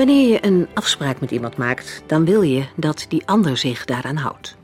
Wanneer 0.00 0.28
je 0.28 0.46
een 0.46 0.68
afspraak 0.74 1.20
met 1.20 1.30
iemand 1.30 1.56
maakt, 1.56 2.02
dan 2.06 2.24
wil 2.24 2.42
je 2.42 2.66
dat 2.76 3.06
die 3.08 3.26
ander 3.26 3.56
zich 3.56 3.84
daaraan 3.84 4.16
houdt. 4.16 4.56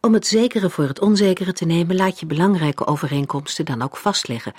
Om 0.00 0.14
het 0.14 0.26
zekere 0.26 0.70
voor 0.70 0.84
het 0.84 1.00
onzekere 1.00 1.52
te 1.52 1.64
nemen, 1.64 1.96
laat 1.96 2.20
je 2.20 2.26
belangrijke 2.26 2.86
overeenkomsten 2.86 3.64
dan 3.64 3.82
ook 3.82 3.96
vastleggen. 3.96 4.52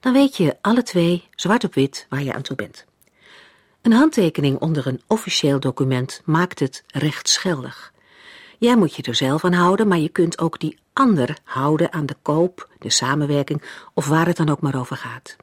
Dan 0.00 0.12
weet 0.12 0.36
je 0.36 0.56
alle 0.60 0.82
twee, 0.82 1.28
zwart 1.30 1.64
op 1.64 1.74
wit, 1.74 2.06
waar 2.08 2.22
je 2.22 2.34
aan 2.34 2.42
toe 2.42 2.56
bent. 2.56 2.84
Een 3.82 3.92
handtekening 3.92 4.58
onder 4.58 4.86
een 4.86 5.02
officieel 5.06 5.60
document 5.60 6.22
maakt 6.24 6.58
het 6.58 6.84
rechtsgeldig. 6.86 7.92
Jij 8.58 8.76
moet 8.76 8.94
je 8.94 9.02
er 9.02 9.14
zelf 9.14 9.44
aan 9.44 9.52
houden, 9.52 9.88
maar 9.88 9.98
je 9.98 10.08
kunt 10.08 10.38
ook 10.38 10.60
die 10.60 10.78
ander 10.92 11.38
houden 11.44 11.92
aan 11.92 12.06
de 12.06 12.16
koop, 12.22 12.68
de 12.78 12.90
samenwerking 12.90 13.62
of 13.92 14.06
waar 14.06 14.26
het 14.26 14.36
dan 14.36 14.48
ook 14.48 14.60
maar 14.60 14.78
over 14.78 14.96
gaat. 14.96 15.36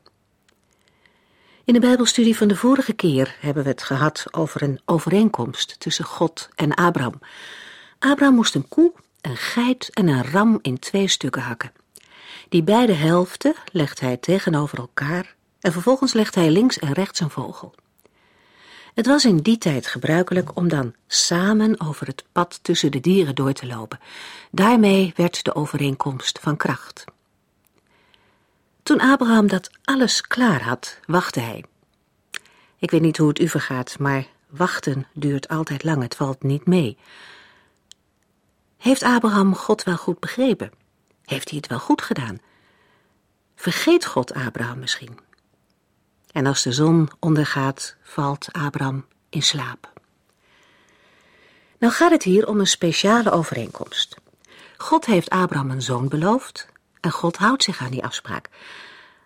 In 1.71 1.79
de 1.79 1.87
Bijbelstudie 1.87 2.37
van 2.37 2.47
de 2.47 2.55
vorige 2.55 2.93
keer 2.93 3.35
hebben 3.39 3.63
we 3.63 3.69
het 3.69 3.83
gehad 3.83 4.25
over 4.31 4.61
een 4.61 4.81
overeenkomst 4.85 5.79
tussen 5.79 6.05
God 6.05 6.49
en 6.55 6.73
Abraham. 6.73 7.19
Abraham 7.99 8.35
moest 8.35 8.55
een 8.55 8.67
koe, 8.67 8.91
een 9.21 9.37
geit 9.37 9.89
en 9.93 10.07
een 10.07 10.23
ram 10.31 10.59
in 10.61 10.79
twee 10.79 11.07
stukken 11.07 11.41
hakken. 11.41 11.71
Die 12.49 12.63
beide 12.63 12.93
helften 12.93 13.53
legt 13.71 13.99
hij 13.99 14.17
tegenover 14.17 14.77
elkaar 14.77 15.35
en 15.59 15.71
vervolgens 15.71 16.13
legt 16.13 16.35
hij 16.35 16.49
links 16.49 16.79
en 16.79 16.93
rechts 16.93 17.19
een 17.19 17.29
vogel. 17.29 17.75
Het 18.93 19.05
was 19.05 19.25
in 19.25 19.37
die 19.37 19.57
tijd 19.57 19.87
gebruikelijk 19.87 20.55
om 20.55 20.67
dan 20.67 20.93
samen 21.07 21.79
over 21.79 22.07
het 22.07 22.25
pad 22.31 22.59
tussen 22.61 22.91
de 22.91 22.99
dieren 22.99 23.35
door 23.35 23.53
te 23.53 23.67
lopen. 23.67 23.99
Daarmee 24.51 25.13
werd 25.15 25.43
de 25.43 25.55
overeenkomst 25.55 26.39
van 26.39 26.57
kracht. 26.57 27.05
Toen 28.83 28.99
Abraham 28.99 29.47
dat 29.47 29.69
alles 29.83 30.21
klaar 30.21 30.61
had, 30.61 30.99
wachtte 31.05 31.39
hij. 31.39 31.65
Ik 32.77 32.91
weet 32.91 33.01
niet 33.01 33.17
hoe 33.17 33.27
het 33.27 33.39
u 33.39 33.47
vergaat, 33.47 33.99
maar 33.99 34.25
wachten 34.49 35.07
duurt 35.13 35.47
altijd 35.47 35.83
lang, 35.83 36.01
het 36.01 36.15
valt 36.15 36.43
niet 36.43 36.65
mee. 36.65 36.97
Heeft 38.77 39.03
Abraham 39.03 39.55
God 39.55 39.83
wel 39.83 39.97
goed 39.97 40.19
begrepen? 40.19 40.71
Heeft 41.25 41.49
hij 41.49 41.57
het 41.57 41.67
wel 41.67 41.79
goed 41.79 42.01
gedaan? 42.01 42.39
Vergeet 43.55 44.05
God 44.05 44.33
Abraham 44.33 44.79
misschien? 44.79 45.19
En 46.31 46.45
als 46.45 46.63
de 46.63 46.71
zon 46.71 47.09
ondergaat, 47.19 47.95
valt 48.03 48.47
Abraham 48.51 49.05
in 49.29 49.43
slaap. 49.43 49.91
Nou 51.77 51.93
gaat 51.93 52.11
het 52.11 52.23
hier 52.23 52.47
om 52.47 52.59
een 52.59 52.67
speciale 52.67 53.31
overeenkomst. 53.31 54.15
God 54.77 55.05
heeft 55.05 55.29
Abraham 55.29 55.71
een 55.71 55.81
zoon 55.81 56.07
beloofd 56.07 56.70
en 57.01 57.11
God 57.11 57.37
houdt 57.37 57.63
zich 57.63 57.81
aan 57.81 57.91
die 57.91 58.03
afspraak. 58.03 58.49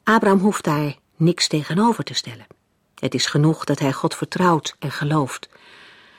Abraham 0.03 0.39
hoeft 0.39 0.63
daar 0.63 0.95
niks 1.15 1.47
tegenover 1.47 2.03
te 2.03 2.13
stellen. 2.13 2.47
Het 2.95 3.13
is 3.13 3.25
genoeg 3.25 3.63
dat 3.63 3.79
hij 3.79 3.93
God 3.93 4.15
vertrouwt 4.15 4.75
en 4.79 4.91
gelooft. 4.91 5.49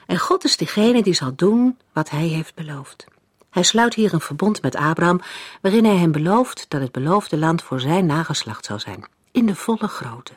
En 0.07 0.19
God 0.19 0.45
is 0.45 0.57
degene 0.57 1.03
die 1.03 1.15
zal 1.15 1.33
doen 1.37 1.79
wat 1.93 2.11
hij 2.11 2.27
heeft 2.27 2.55
beloofd. 2.55 3.07
Hij 3.51 3.63
sluit 3.63 3.95
hier 3.95 4.15
een 4.15 4.21
verbond 4.21 4.63
met 4.63 4.77
Abraham, 4.77 5.21
waarin 5.61 5.85
hij 5.85 5.97
hem 5.97 6.13
belooft 6.13 6.67
dat 6.69 6.81
het 6.81 6.93
beloofde 6.93 7.37
land 7.37 7.63
voor 7.63 7.81
zijn 7.81 8.07
nageslacht 8.07 8.65
zou 8.65 8.79
zijn, 8.79 9.05
in 9.31 9.47
de 9.47 9.55
volle 9.55 9.89
grootte. 9.89 10.33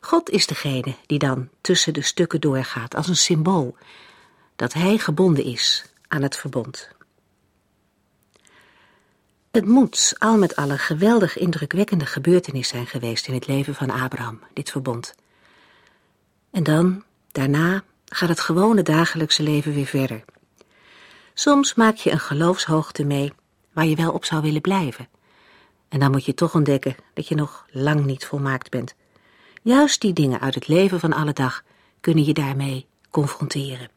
God 0.00 0.30
is 0.30 0.46
degene 0.46 0.94
die 1.06 1.18
dan 1.18 1.48
tussen 1.60 1.94
de 1.94 2.02
stukken 2.02 2.40
doorgaat 2.40 2.94
als 2.94 3.08
een 3.08 3.16
symbool 3.16 3.76
dat 4.56 4.72
hij 4.72 4.98
gebonden 4.98 5.44
is 5.44 5.84
aan 6.08 6.22
het 6.22 6.36
verbond. 6.36 6.88
Het 9.50 9.66
moet 9.66 10.14
al 10.18 10.38
met 10.38 10.56
alle 10.56 10.78
geweldig 10.78 11.38
indrukwekkende 11.38 12.06
gebeurtenis 12.06 12.68
zijn 12.68 12.86
geweest 12.86 13.28
in 13.28 13.34
het 13.34 13.46
leven 13.46 13.74
van 13.74 13.90
Abraham, 13.90 14.40
dit 14.52 14.70
verbond. 14.70 15.14
En 16.50 16.62
dan, 16.62 17.04
daarna, 17.28 17.82
gaat 18.04 18.28
het 18.28 18.40
gewone 18.40 18.82
dagelijkse 18.82 19.42
leven 19.42 19.74
weer 19.74 19.86
verder. 19.86 20.24
Soms 21.34 21.74
maak 21.74 21.96
je 21.96 22.10
een 22.10 22.20
geloofshoogte 22.20 23.04
mee 23.04 23.32
waar 23.72 23.86
je 23.86 23.96
wel 23.96 24.12
op 24.12 24.24
zou 24.24 24.42
willen 24.42 24.60
blijven. 24.60 25.08
En 25.88 26.00
dan 26.00 26.10
moet 26.10 26.24
je 26.24 26.34
toch 26.34 26.54
ontdekken 26.54 26.96
dat 27.14 27.28
je 27.28 27.34
nog 27.34 27.66
lang 27.70 28.04
niet 28.04 28.24
volmaakt 28.26 28.70
bent. 28.70 28.94
Juist 29.62 30.00
die 30.00 30.12
dingen 30.12 30.40
uit 30.40 30.54
het 30.54 30.68
leven 30.68 31.00
van 31.00 31.12
alle 31.12 31.32
dag 31.32 31.62
kunnen 32.00 32.24
je 32.24 32.32
daarmee 32.32 32.86
confronteren. 33.10 33.90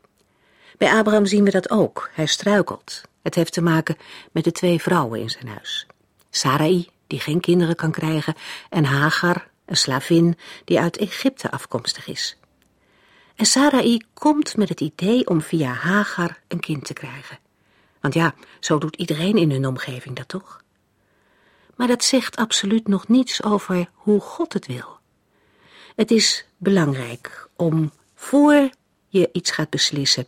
Bij 0.78 0.94
Abraham 0.94 1.26
zien 1.26 1.44
we 1.44 1.52
dat 1.52 1.70
ook. 1.70 2.10
Hij 2.14 2.26
struikelt. 2.26 3.02
Het 3.24 3.36
heeft 3.36 3.54
te 3.54 3.62
maken 3.62 3.98
met 4.32 4.44
de 4.44 4.52
twee 4.52 4.82
vrouwen 4.82 5.20
in 5.20 5.30
zijn 5.30 5.48
huis. 5.48 5.88
Sarai, 6.30 6.90
die 7.08 7.20
geen 7.20 7.40
kinderen 7.40 7.76
kan 7.76 7.92
krijgen, 7.92 8.36
en 8.70 8.86
Hagar, 8.86 9.48
een 9.66 9.78
slavin 9.78 10.38
die 10.66 10.80
uit 10.80 10.98
Egypte 10.98 11.52
afkomstig 11.52 12.08
is. 12.08 12.38
En 13.36 13.46
Sarai 13.46 14.02
komt 14.14 14.58
met 14.58 14.70
het 14.70 14.82
idee 14.82 15.28
om 15.28 15.42
via 15.42 15.74
Hagar 15.74 16.40
een 16.48 16.60
kind 16.60 16.86
te 16.86 16.94
krijgen. 16.94 17.40
Want 18.02 18.14
ja, 18.14 18.36
zo 18.60 18.78
doet 18.78 18.96
iedereen 18.96 19.38
in 19.38 19.52
hun 19.52 19.68
omgeving 19.68 20.16
dat 20.16 20.28
toch? 20.28 20.62
Maar 21.76 21.88
dat 21.88 22.04
zegt 22.04 22.36
absoluut 22.36 22.88
nog 22.88 23.08
niets 23.08 23.44
over 23.44 23.90
hoe 23.94 24.22
God 24.22 24.54
het 24.54 24.68
wil. 24.68 24.98
Het 25.96 26.12
is 26.12 26.46
belangrijk 26.58 27.50
om 27.56 27.92
voor 28.16 28.70
je 29.08 29.30
iets 29.32 29.52
gaat 29.52 29.70
beslissen, 29.70 30.26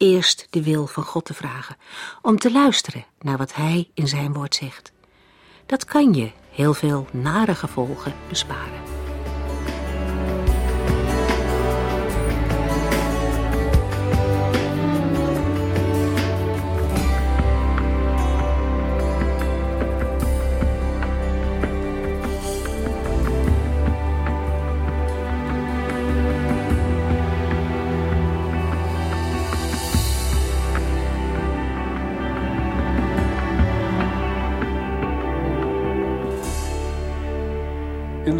eerst 0.00 0.46
de 0.50 0.62
wil 0.62 0.86
van 0.86 1.04
God 1.04 1.24
te 1.24 1.34
vragen, 1.34 1.76
om 2.22 2.38
te 2.38 2.52
luisteren 2.52 3.04
naar 3.20 3.36
wat 3.36 3.54
Hij 3.54 3.88
in 3.94 4.08
Zijn 4.08 4.32
woord 4.32 4.54
zegt. 4.54 4.92
Dat 5.66 5.84
kan 5.84 6.14
je 6.14 6.30
heel 6.50 6.74
veel 6.74 7.06
nare 7.12 7.54
gevolgen 7.54 8.14
besparen. 8.28 8.89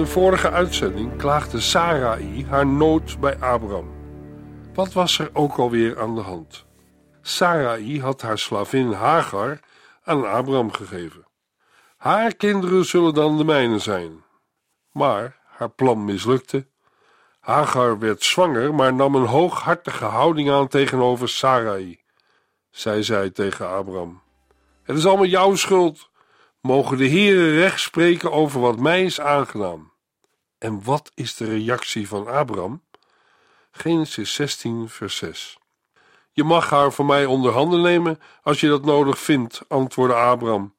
De 0.00 0.06
vorige 0.06 0.50
uitzending 0.50 1.16
klaagde 1.16 1.60
Sarai 1.60 2.46
haar 2.46 2.66
nood 2.66 3.20
bij 3.20 3.38
Abraham. 3.38 3.90
Wat 4.74 4.92
was 4.92 5.18
er 5.18 5.30
ook 5.32 5.56
alweer 5.56 6.00
aan 6.00 6.14
de 6.14 6.20
hand? 6.20 6.66
Sarai 7.22 8.00
had 8.00 8.22
haar 8.22 8.38
slavin 8.38 8.92
Hagar 8.92 9.60
aan 10.04 10.30
Abraham 10.30 10.72
gegeven. 10.72 11.26
Haar 11.96 12.34
kinderen 12.34 12.84
zullen 12.84 13.14
dan 13.14 13.36
de 13.36 13.44
mijne 13.44 13.78
zijn. 13.78 14.24
Maar 14.92 15.40
haar 15.44 15.70
plan 15.70 16.04
mislukte. 16.04 16.66
Hagar 17.40 17.98
werd 17.98 18.22
zwanger, 18.22 18.74
maar 18.74 18.94
nam 18.94 19.14
een 19.14 19.26
hooghartige 19.26 20.04
houding 20.04 20.50
aan 20.50 20.68
tegenover 20.68 21.28
Sarai. 21.28 22.00
Zij 22.70 23.02
zei 23.02 23.32
tegen 23.32 23.68
Abraham: 23.68 24.22
Het 24.82 24.96
is 24.96 25.06
allemaal 25.06 25.26
jouw 25.26 25.54
schuld. 25.54 26.09
Mogen 26.60 26.96
de 26.96 27.08
Heere 27.08 27.60
recht 27.60 27.80
spreken 27.80 28.32
over 28.32 28.60
wat 28.60 28.78
mij 28.78 29.04
is 29.04 29.20
aangedaan. 29.20 29.92
En 30.58 30.84
wat 30.84 31.10
is 31.14 31.36
de 31.36 31.44
reactie 31.44 32.08
van 32.08 32.26
Abraham? 32.26 32.82
Genesis 33.70 34.34
16, 34.34 34.88
vers 34.88 35.16
6. 35.16 35.58
Je 36.32 36.44
mag 36.44 36.70
haar 36.70 36.92
voor 36.92 37.04
mij 37.04 37.24
onder 37.24 37.52
handen 37.52 37.82
nemen 37.82 38.20
als 38.42 38.60
je 38.60 38.68
dat 38.68 38.84
nodig 38.84 39.18
vindt, 39.18 39.62
antwoordde 39.68 40.16
Abraham. 40.16 40.74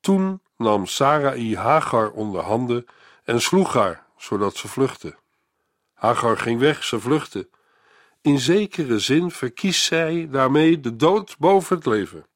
Toen 0.00 0.40
nam 0.56 0.86
Sarai 0.86 1.56
Hagar 1.56 2.10
onder 2.10 2.42
handen 2.42 2.86
en 3.24 3.40
sloeg 3.40 3.72
haar, 3.72 4.06
zodat 4.16 4.56
ze 4.56 4.68
vluchtte. 4.68 5.16
Hagar 5.94 6.38
ging 6.38 6.60
weg, 6.60 6.84
ze 6.84 7.00
vluchtte. 7.00 7.48
In 8.20 8.38
zekere 8.38 8.98
zin 8.98 9.30
verkiest 9.30 9.84
zij 9.84 10.28
daarmee 10.30 10.80
de 10.80 10.96
dood 10.96 11.36
boven 11.38 11.76
het 11.76 11.86
leven. 11.86 12.26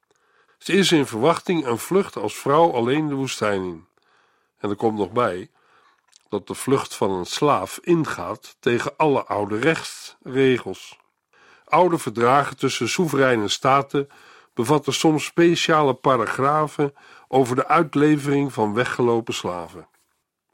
Ze 0.59 0.73
is 0.73 0.93
in 0.93 1.07
verwachting 1.07 1.67
en 1.67 1.79
vlucht 1.79 2.17
als 2.17 2.35
vrouw 2.35 2.73
alleen 2.73 3.09
de 3.09 3.15
woestijn 3.15 3.63
in. 3.63 3.87
En 4.59 4.71
er 4.71 4.77
komt 4.77 4.99
nog 4.99 5.13
bij: 5.13 5.51
dat 6.29 6.47
de 6.47 6.55
vlucht 6.55 6.95
van 6.95 7.11
een 7.11 7.27
slaaf 7.27 7.79
ingaat 7.83 8.57
tegen 8.61 8.97
alle 8.97 9.25
oude 9.25 9.59
rechtsregels. 9.59 10.99
Oude 11.65 11.99
verdragen 11.99 12.57
tussen 12.57 12.89
soevereine 12.89 13.49
staten 13.49 14.09
bevatten 14.55 14.93
soms 14.93 15.25
speciale 15.25 15.95
paragrafen 15.95 16.95
over 17.29 17.57
de 17.57 17.67
uitlevering 17.67 18.53
van 18.53 18.75
weggelopen 18.75 19.35
slaven. 19.35 19.89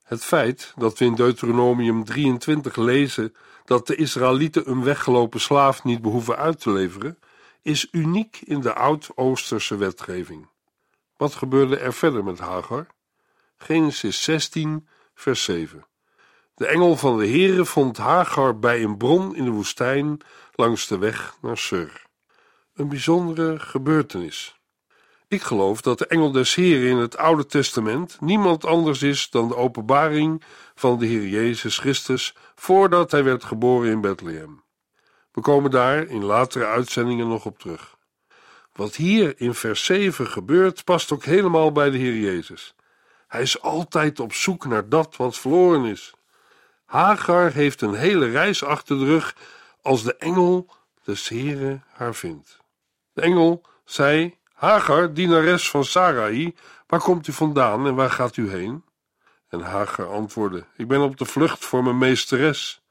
Het 0.03 0.25
feit 0.25 0.73
dat 0.77 0.99
we 0.99 1.05
in 1.05 1.15
Deuteronomium 1.15 2.05
23 2.05 2.77
lezen 2.77 3.35
dat 3.65 3.87
de 3.87 3.95
Israëlieten 3.95 4.71
een 4.71 4.83
weggelopen 4.83 5.41
slaaf 5.41 5.85
niet 5.85 6.03
behoeven 6.03 6.37
uit 6.37 6.61
te 6.61 6.71
leveren, 6.71 7.19
is 7.65 7.89
uniek 7.91 8.41
in 8.45 8.61
de 8.61 8.75
Oud-Oosterse 8.75 9.77
wetgeving. 9.77 10.49
Wat 11.17 11.35
gebeurde 11.35 11.79
er 11.79 11.93
verder 11.93 12.25
met 12.25 12.39
Hagar? 12.39 12.87
Genesis 13.57 14.23
16, 14.23 14.89
vers 15.15 15.45
7. 15.45 15.87
De 16.55 16.67
engel 16.67 16.97
van 16.97 17.19
de 17.19 17.27
Heere 17.29 17.65
vond 17.65 17.97
Hagar 17.97 18.59
bij 18.59 18.83
een 18.83 18.97
bron 18.97 19.37
in 19.37 19.45
de 19.45 19.51
woestijn 19.51 20.21
langs 20.53 20.87
de 20.87 20.99
weg 20.99 21.37
naar 21.43 21.59
Sur. 21.59 22.03
Een 22.75 22.89
bijzondere 22.89 23.59
gebeurtenis. 23.59 24.59
Ik 25.29 25.43
geloof 25.43 25.81
dat 25.81 25.99
de 25.99 26.07
engel 26.07 26.33
des 26.33 26.55
Heeren 26.55 26.91
in 26.91 26.97
het 26.97 27.17
Oude 27.17 27.47
Testament 27.47 28.21
niemand 28.21 28.65
anders 28.65 29.03
is 29.03 29.31
dan 29.31 29.49
de 29.49 29.57
openbaring 29.57 30.43
van 30.75 30.99
de 30.99 31.07
Heer 31.07 31.27
Jezus 31.27 31.79
Christus 31.79 32.35
voordat 32.55 33.11
hij 33.11 33.25
werd 33.25 33.45
geboren 33.45 33.91
in 33.91 34.01
Bethlehem. 34.01 34.64
We 35.35 35.41
komen 35.41 35.71
daar 35.71 36.07
in 36.07 36.25
latere 36.25 36.67
uitzendingen 36.67 37.29
nog 37.29 37.45
op 37.45 37.59
terug. 37.59 37.97
Wat 38.73 38.95
hier 38.95 39.41
in 39.41 39.55
vers 39.55 39.85
7 39.85 40.27
gebeurt, 40.27 40.85
past 40.85 41.13
ook 41.13 41.25
helemaal 41.25 41.73
bij 41.73 41.91
de 41.91 41.99
Heer 41.99 42.17
Jezus. 42.17 42.75
Hij 43.29 43.43
is 43.43 43.61
altijd 43.61 44.21
op 44.21 44.33
zoek 44.33 44.67
naar 44.67 44.89
dat 44.89 45.17
wat 45.17 45.39
verloren 45.39 45.85
is. 45.85 46.13
Hagar 46.85 47.53
heeft 47.53 47.81
een 47.81 47.95
hele 47.95 48.31
reis 48.31 48.65
achter 48.65 48.99
de 48.99 49.05
rug 49.05 49.37
als 49.83 50.03
de 50.03 50.17
engel 50.17 50.69
des 51.05 51.29
Heren 51.29 51.85
haar 51.93 52.15
vindt. 52.15 52.59
De 53.13 53.21
engel 53.21 53.63
zei: 53.85 54.39
Hagar, 54.53 55.15
dienares 55.15 55.71
van 55.71 55.85
Sarai, 55.85 56.55
waar 56.87 57.01
komt 57.01 57.27
u 57.27 57.33
vandaan 57.33 57.87
en 57.87 57.95
waar 57.95 58.11
gaat 58.11 58.37
u 58.37 58.51
heen? 58.51 58.85
En 59.49 59.61
Hagar 59.61 60.07
antwoordde: 60.07 60.65
Ik 60.77 60.89
ben 60.89 61.01
op 61.01 61.17
de 61.17 61.25
vlucht 61.25 61.65
voor 61.65 61.83
mijn 61.83 61.99
meesteres. 61.99 62.83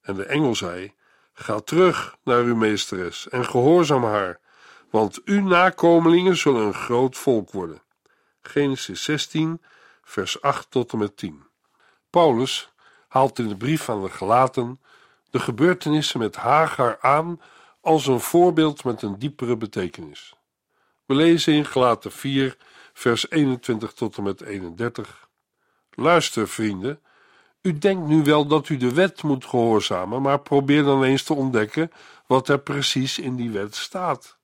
En 0.00 0.14
de 0.14 0.24
engel 0.24 0.54
zei: 0.54 0.94
Ga 1.34 1.60
terug 1.60 2.16
naar 2.24 2.42
uw 2.42 2.56
meesteres 2.56 3.28
en 3.28 3.44
gehoorzaam 3.44 4.04
haar, 4.04 4.40
want 4.90 5.20
uw 5.24 5.42
nakomelingen 5.42 6.36
zullen 6.36 6.66
een 6.66 6.74
groot 6.74 7.16
volk 7.16 7.50
worden. 7.50 7.82
Genesis 8.42 9.04
16, 9.04 9.62
vers 10.02 10.42
8 10.42 10.70
tot 10.70 10.92
en 10.92 10.98
met 10.98 11.16
10. 11.16 11.42
Paulus 12.10 12.72
haalt 13.08 13.38
in 13.38 13.48
de 13.48 13.56
brief 13.56 13.88
aan 13.88 14.02
de 14.02 14.10
Gelaten 14.10 14.80
de 15.34 15.40
gebeurtenissen 15.40 16.18
met 16.18 16.36
Hagar 16.36 16.98
aan 17.00 17.40
als 17.80 18.06
een 18.06 18.20
voorbeeld 18.20 18.84
met 18.84 19.02
een 19.02 19.18
diepere 19.18 19.56
betekenis. 19.56 20.34
We 21.04 21.14
lezen 21.14 21.52
in 21.52 21.64
Gelaten 21.64 22.12
4, 22.12 22.56
vers 22.92 23.30
21 23.30 23.92
tot 23.92 24.16
en 24.16 24.22
met 24.22 24.40
31. 24.40 25.28
Luister, 25.90 26.48
vrienden, 26.48 27.00
u 27.64 27.78
denkt 27.78 28.06
nu 28.06 28.22
wel 28.22 28.46
dat 28.46 28.68
u 28.68 28.76
de 28.76 28.94
wet 28.94 29.22
moet 29.22 29.44
gehoorzamen, 29.44 30.22
maar 30.22 30.40
probeer 30.40 30.82
dan 30.82 31.04
eens 31.04 31.22
te 31.22 31.34
ontdekken 31.34 31.90
wat 32.26 32.48
er 32.48 32.58
precies 32.58 33.18
in 33.18 33.36
die 33.36 33.50
wet 33.50 33.74
staat. 33.74 34.38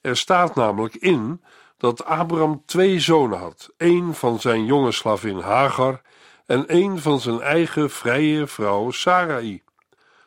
Er 0.00 0.16
staat 0.16 0.54
namelijk 0.54 0.94
in 0.94 1.42
dat 1.76 2.04
Abraham 2.04 2.62
twee 2.66 3.00
zonen 3.00 3.38
had: 3.38 3.70
één 3.76 4.14
van 4.14 4.40
zijn 4.40 4.64
jonge 4.64 4.92
slavin 4.92 5.38
Hagar 5.38 6.00
en 6.46 6.66
één 6.66 6.98
van 6.98 7.20
zijn 7.20 7.40
eigen 7.40 7.90
vrije 7.90 8.46
vrouw 8.46 8.90
Sarai. 8.90 9.62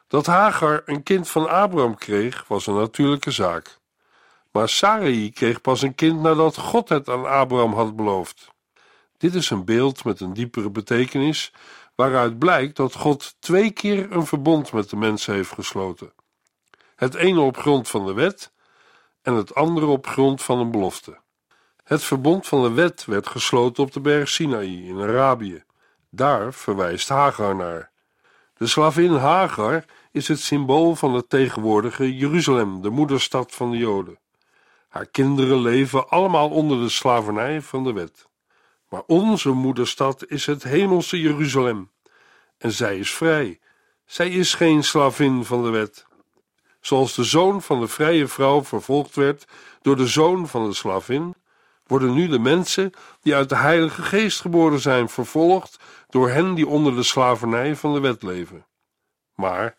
Dat 0.07 0.25
Hagar 0.25 0.81
een 0.85 1.03
kind 1.03 1.29
van 1.29 1.49
Abraham 1.49 1.95
kreeg, 1.95 2.45
was 2.47 2.67
een 2.67 2.75
natuurlijke 2.75 3.31
zaak. 3.31 3.79
Maar 4.51 4.69
Sarai 4.69 5.31
kreeg 5.31 5.61
pas 5.61 5.81
een 5.81 5.95
kind 5.95 6.21
nadat 6.21 6.57
God 6.57 6.89
het 6.89 7.09
aan 7.09 7.25
Abraham 7.25 7.73
had 7.73 7.95
beloofd. 7.95 8.51
Dit 9.17 9.35
is 9.35 9.49
een 9.49 9.65
beeld 9.65 10.03
met 10.03 10.19
een 10.19 10.33
diepere 10.33 10.69
betekenis, 10.69 11.51
waaruit 11.95 12.39
blijkt 12.39 12.75
dat 12.75 12.93
God 12.93 13.35
twee 13.39 13.71
keer 13.71 14.11
een 14.11 14.25
verbond 14.25 14.71
met 14.71 14.89
de 14.89 14.95
mensen 14.95 15.33
heeft 15.33 15.51
gesloten. 15.51 16.13
Het 16.95 17.15
ene 17.15 17.39
op 17.39 17.57
grond 17.57 17.89
van 17.89 18.05
de 18.05 18.13
wet 18.13 18.51
en 19.21 19.33
het 19.33 19.55
andere 19.55 19.85
op 19.85 20.07
grond 20.07 20.41
van 20.41 20.59
een 20.59 20.71
belofte. 20.71 21.21
Het 21.83 22.03
verbond 22.03 22.47
van 22.47 22.63
de 22.63 22.71
wet 22.71 23.05
werd 23.05 23.27
gesloten 23.27 23.83
op 23.83 23.91
de 23.91 23.99
berg 23.99 24.29
Sinaï 24.29 24.87
in 24.87 25.01
Arabië. 25.01 25.63
Daar 26.09 26.53
verwijst 26.53 27.09
Hagar 27.09 27.55
naar. 27.55 27.91
De 28.53 28.67
slavin 28.67 29.13
Hagar 29.13 29.85
is 30.11 30.27
het 30.27 30.39
symbool 30.39 30.95
van 30.95 31.13
het 31.13 31.29
tegenwoordige 31.29 32.15
Jeruzalem, 32.17 32.81
de 32.81 32.89
moederstad 32.89 33.51
van 33.51 33.71
de 33.71 33.77
Joden. 33.77 34.19
Haar 34.89 35.05
kinderen 35.05 35.61
leven 35.61 36.09
allemaal 36.09 36.49
onder 36.49 36.79
de 36.79 36.89
slavernij 36.89 37.61
van 37.61 37.83
de 37.83 37.93
wet. 37.93 38.27
Maar 38.93 39.03
onze 39.07 39.49
moederstad 39.49 40.25
is 40.27 40.45
het 40.45 40.63
hemelse 40.63 41.21
Jeruzalem. 41.21 41.91
En 42.57 42.71
zij 42.71 42.97
is 42.97 43.13
vrij. 43.13 43.59
Zij 44.05 44.29
is 44.29 44.53
geen 44.53 44.83
slavin 44.83 45.45
van 45.45 45.63
de 45.63 45.69
wet. 45.69 46.05
Zoals 46.79 47.15
de 47.15 47.23
zoon 47.23 47.61
van 47.61 47.79
de 47.79 47.87
vrije 47.87 48.27
vrouw 48.27 48.63
vervolgd 48.63 49.15
werd 49.15 49.45
door 49.81 49.95
de 49.95 50.07
zoon 50.07 50.47
van 50.47 50.69
de 50.69 50.75
slavin, 50.75 51.35
worden 51.87 52.13
nu 52.13 52.27
de 52.27 52.39
mensen 52.39 52.91
die 53.21 53.35
uit 53.35 53.49
de 53.49 53.55
Heilige 53.55 54.01
Geest 54.01 54.41
geboren 54.41 54.79
zijn 54.79 55.09
vervolgd 55.09 55.79
door 56.09 56.29
hen 56.29 56.53
die 56.53 56.67
onder 56.67 56.95
de 56.95 57.03
slavernij 57.03 57.75
van 57.75 57.93
de 57.93 57.99
wet 57.99 58.23
leven. 58.23 58.65
Maar 59.35 59.77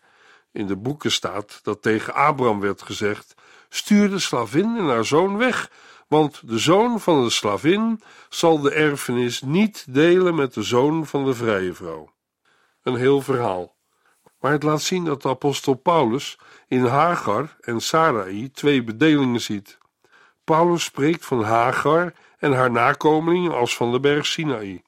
in 0.51 0.67
de 0.67 0.75
boeken 0.75 1.11
staat 1.11 1.59
dat 1.63 1.81
tegen 1.81 2.13
Abraham 2.13 2.59
werd 2.59 2.81
gezegd: 2.81 3.35
stuur 3.69 4.09
de 4.09 4.19
slavin 4.19 4.77
en 4.77 4.85
haar 4.85 5.05
zoon 5.05 5.37
weg, 5.37 5.69
want 6.07 6.47
de 6.47 6.57
zoon 6.57 6.99
van 6.99 7.23
de 7.23 7.29
slavin 7.29 8.01
zal 8.29 8.59
de 8.59 8.71
erfenis 8.71 9.41
niet 9.41 9.85
delen 9.89 10.35
met 10.35 10.53
de 10.53 10.63
zoon 10.63 11.05
van 11.05 11.25
de 11.25 11.33
vrije 11.33 11.73
vrouw. 11.73 12.13
Een 12.83 12.95
heel 12.95 13.21
verhaal. 13.21 13.75
Maar 14.39 14.51
het 14.51 14.63
laat 14.63 14.81
zien 14.81 15.05
dat 15.05 15.21
de 15.21 15.29
apostel 15.29 15.73
Paulus 15.73 16.39
in 16.67 16.85
Hagar 16.85 17.55
en 17.59 17.81
Sarai 17.81 18.51
twee 18.51 18.83
bedelingen 18.83 19.41
ziet. 19.41 19.77
Paulus 20.43 20.83
spreekt 20.83 21.25
van 21.25 21.43
Hagar 21.43 22.13
en 22.37 22.51
haar 22.51 22.71
nakomelingen 22.71 23.51
als 23.51 23.75
van 23.75 23.91
de 23.91 23.99
berg 23.99 24.25
Sinaï, 24.25 24.83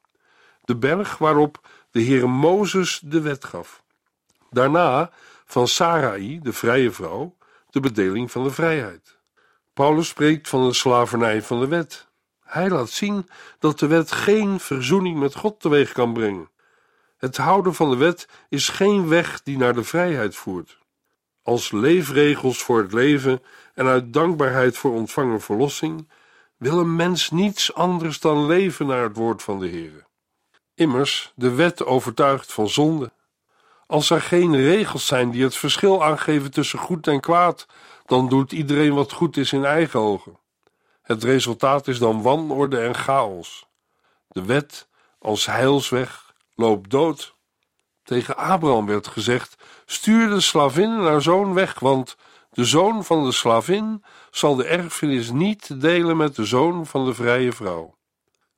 de 0.63 0.75
berg 0.75 1.18
waarop 1.18 1.68
de 1.91 2.00
Heer 2.01 2.30
Mozes 2.30 3.00
de 3.03 3.22
wet 3.22 3.46
gaf. 3.46 3.84
Daarna 4.50 5.12
van 5.46 5.68
Sarai, 5.68 6.39
de 6.39 6.53
vrije 6.53 6.91
vrouw, 6.91 7.36
de 7.70 7.80
bedeling 7.80 8.32
van 8.32 8.44
de 8.44 8.51
vrijheid. 8.51 9.16
Paulus 9.77 10.07
spreekt 10.07 10.50
van 10.50 10.67
de 10.67 10.74
slavernij 10.74 11.41
van 11.41 11.60
de 11.60 11.67
wet. 11.67 12.07
Hij 12.43 12.69
laat 12.69 12.89
zien 12.89 13.29
dat 13.60 13.79
de 13.79 13.88
wet 13.88 14.12
geen 14.12 14.60
verzoening 14.60 15.19
met 15.19 15.36
God 15.36 15.60
teweeg 15.60 15.91
kan 15.91 16.13
brengen. 16.13 16.50
Het 17.17 17.38
houden 17.38 17.74
van 17.74 17.89
de 17.89 17.98
wet 17.98 18.27
is 18.50 18.69
geen 18.69 19.07
weg 19.07 19.43
die 19.43 19.57
naar 19.57 19.74
de 19.74 19.84
vrijheid 19.84 20.36
voert. 20.36 20.77
Als 21.43 21.72
leefregels 21.72 22.63
voor 22.63 22.81
het 22.81 22.93
leven 22.93 23.43
en 23.74 23.86
uit 23.86 24.13
dankbaarheid 24.13 24.77
voor 24.77 24.91
ontvangen 24.91 25.41
verlossing 25.41 26.10
wil 26.57 26.79
een 26.79 26.96
mens 26.96 27.31
niets 27.31 27.74
anders 27.74 28.19
dan 28.19 28.46
leven 28.46 28.88
naar 28.88 29.03
het 29.03 29.15
woord 29.15 29.43
van 29.43 29.60
de 29.60 29.67
Heer. 29.67 30.05
Immers, 30.75 31.31
de 31.36 31.51
wet 31.51 31.86
overtuigt 31.86 32.53
van 32.53 32.69
zonde. 32.69 33.12
Als 33.88 34.10
er 34.10 34.22
geen 34.22 34.55
regels 34.55 35.05
zijn 35.05 35.31
die 35.31 35.43
het 35.43 35.55
verschil 35.55 36.03
aangeven 36.03 36.51
tussen 36.51 36.79
goed 36.79 37.07
en 37.07 37.19
kwaad, 37.19 37.67
dan 38.08 38.30
doet 38.30 38.52
iedereen 38.52 38.94
wat 38.94 39.12
goed 39.12 39.38
is 39.38 39.54
in 39.54 39.66
eigen 39.66 40.00
ogen. 40.00 40.40
Het 41.02 41.24
resultaat 41.24 41.88
is 41.88 42.00
dan 42.00 42.22
wanorde 42.22 42.80
en 42.80 42.96
chaos. 42.96 43.68
De 44.28 44.46
wet 44.46 44.88
als 45.20 45.46
heilsweg 45.46 46.34
loopt 46.56 46.90
dood. 46.90 47.36
Tegen 48.04 48.38
Abraham 48.38 48.86
werd 48.86 49.08
gezegd: 49.08 49.56
stuur 49.86 50.30
de 50.30 50.42
slavin 50.42 50.90
en 50.90 51.04
haar 51.04 51.22
zoon 51.22 51.54
weg, 51.54 51.80
want 51.80 52.18
de 52.52 52.66
zoon 52.66 53.04
van 53.04 53.24
de 53.24 53.32
slavin 53.32 54.04
zal 54.32 54.56
de 54.56 54.66
erfenis 54.66 55.32
niet 55.32 55.82
delen 55.82 56.18
met 56.18 56.36
de 56.36 56.46
zoon 56.46 56.86
van 56.86 57.06
de 57.06 57.14
vrije 57.14 57.52
vrouw. 57.52 57.96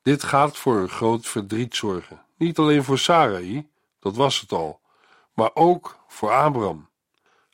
Dit 0.01 0.23
gaat 0.23 0.57
voor 0.57 0.75
een 0.75 0.89
groot 0.89 1.27
verdriet 1.27 1.75
zorgen. 1.75 2.21
Niet 2.37 2.57
alleen 2.57 2.83
voor 2.83 2.97
Sarai, 2.97 3.69
dat 3.99 4.15
was 4.15 4.39
het 4.39 4.51
al, 4.51 4.79
maar 5.33 5.51
ook 5.53 5.97
voor 6.07 6.31
Abraham. 6.31 6.88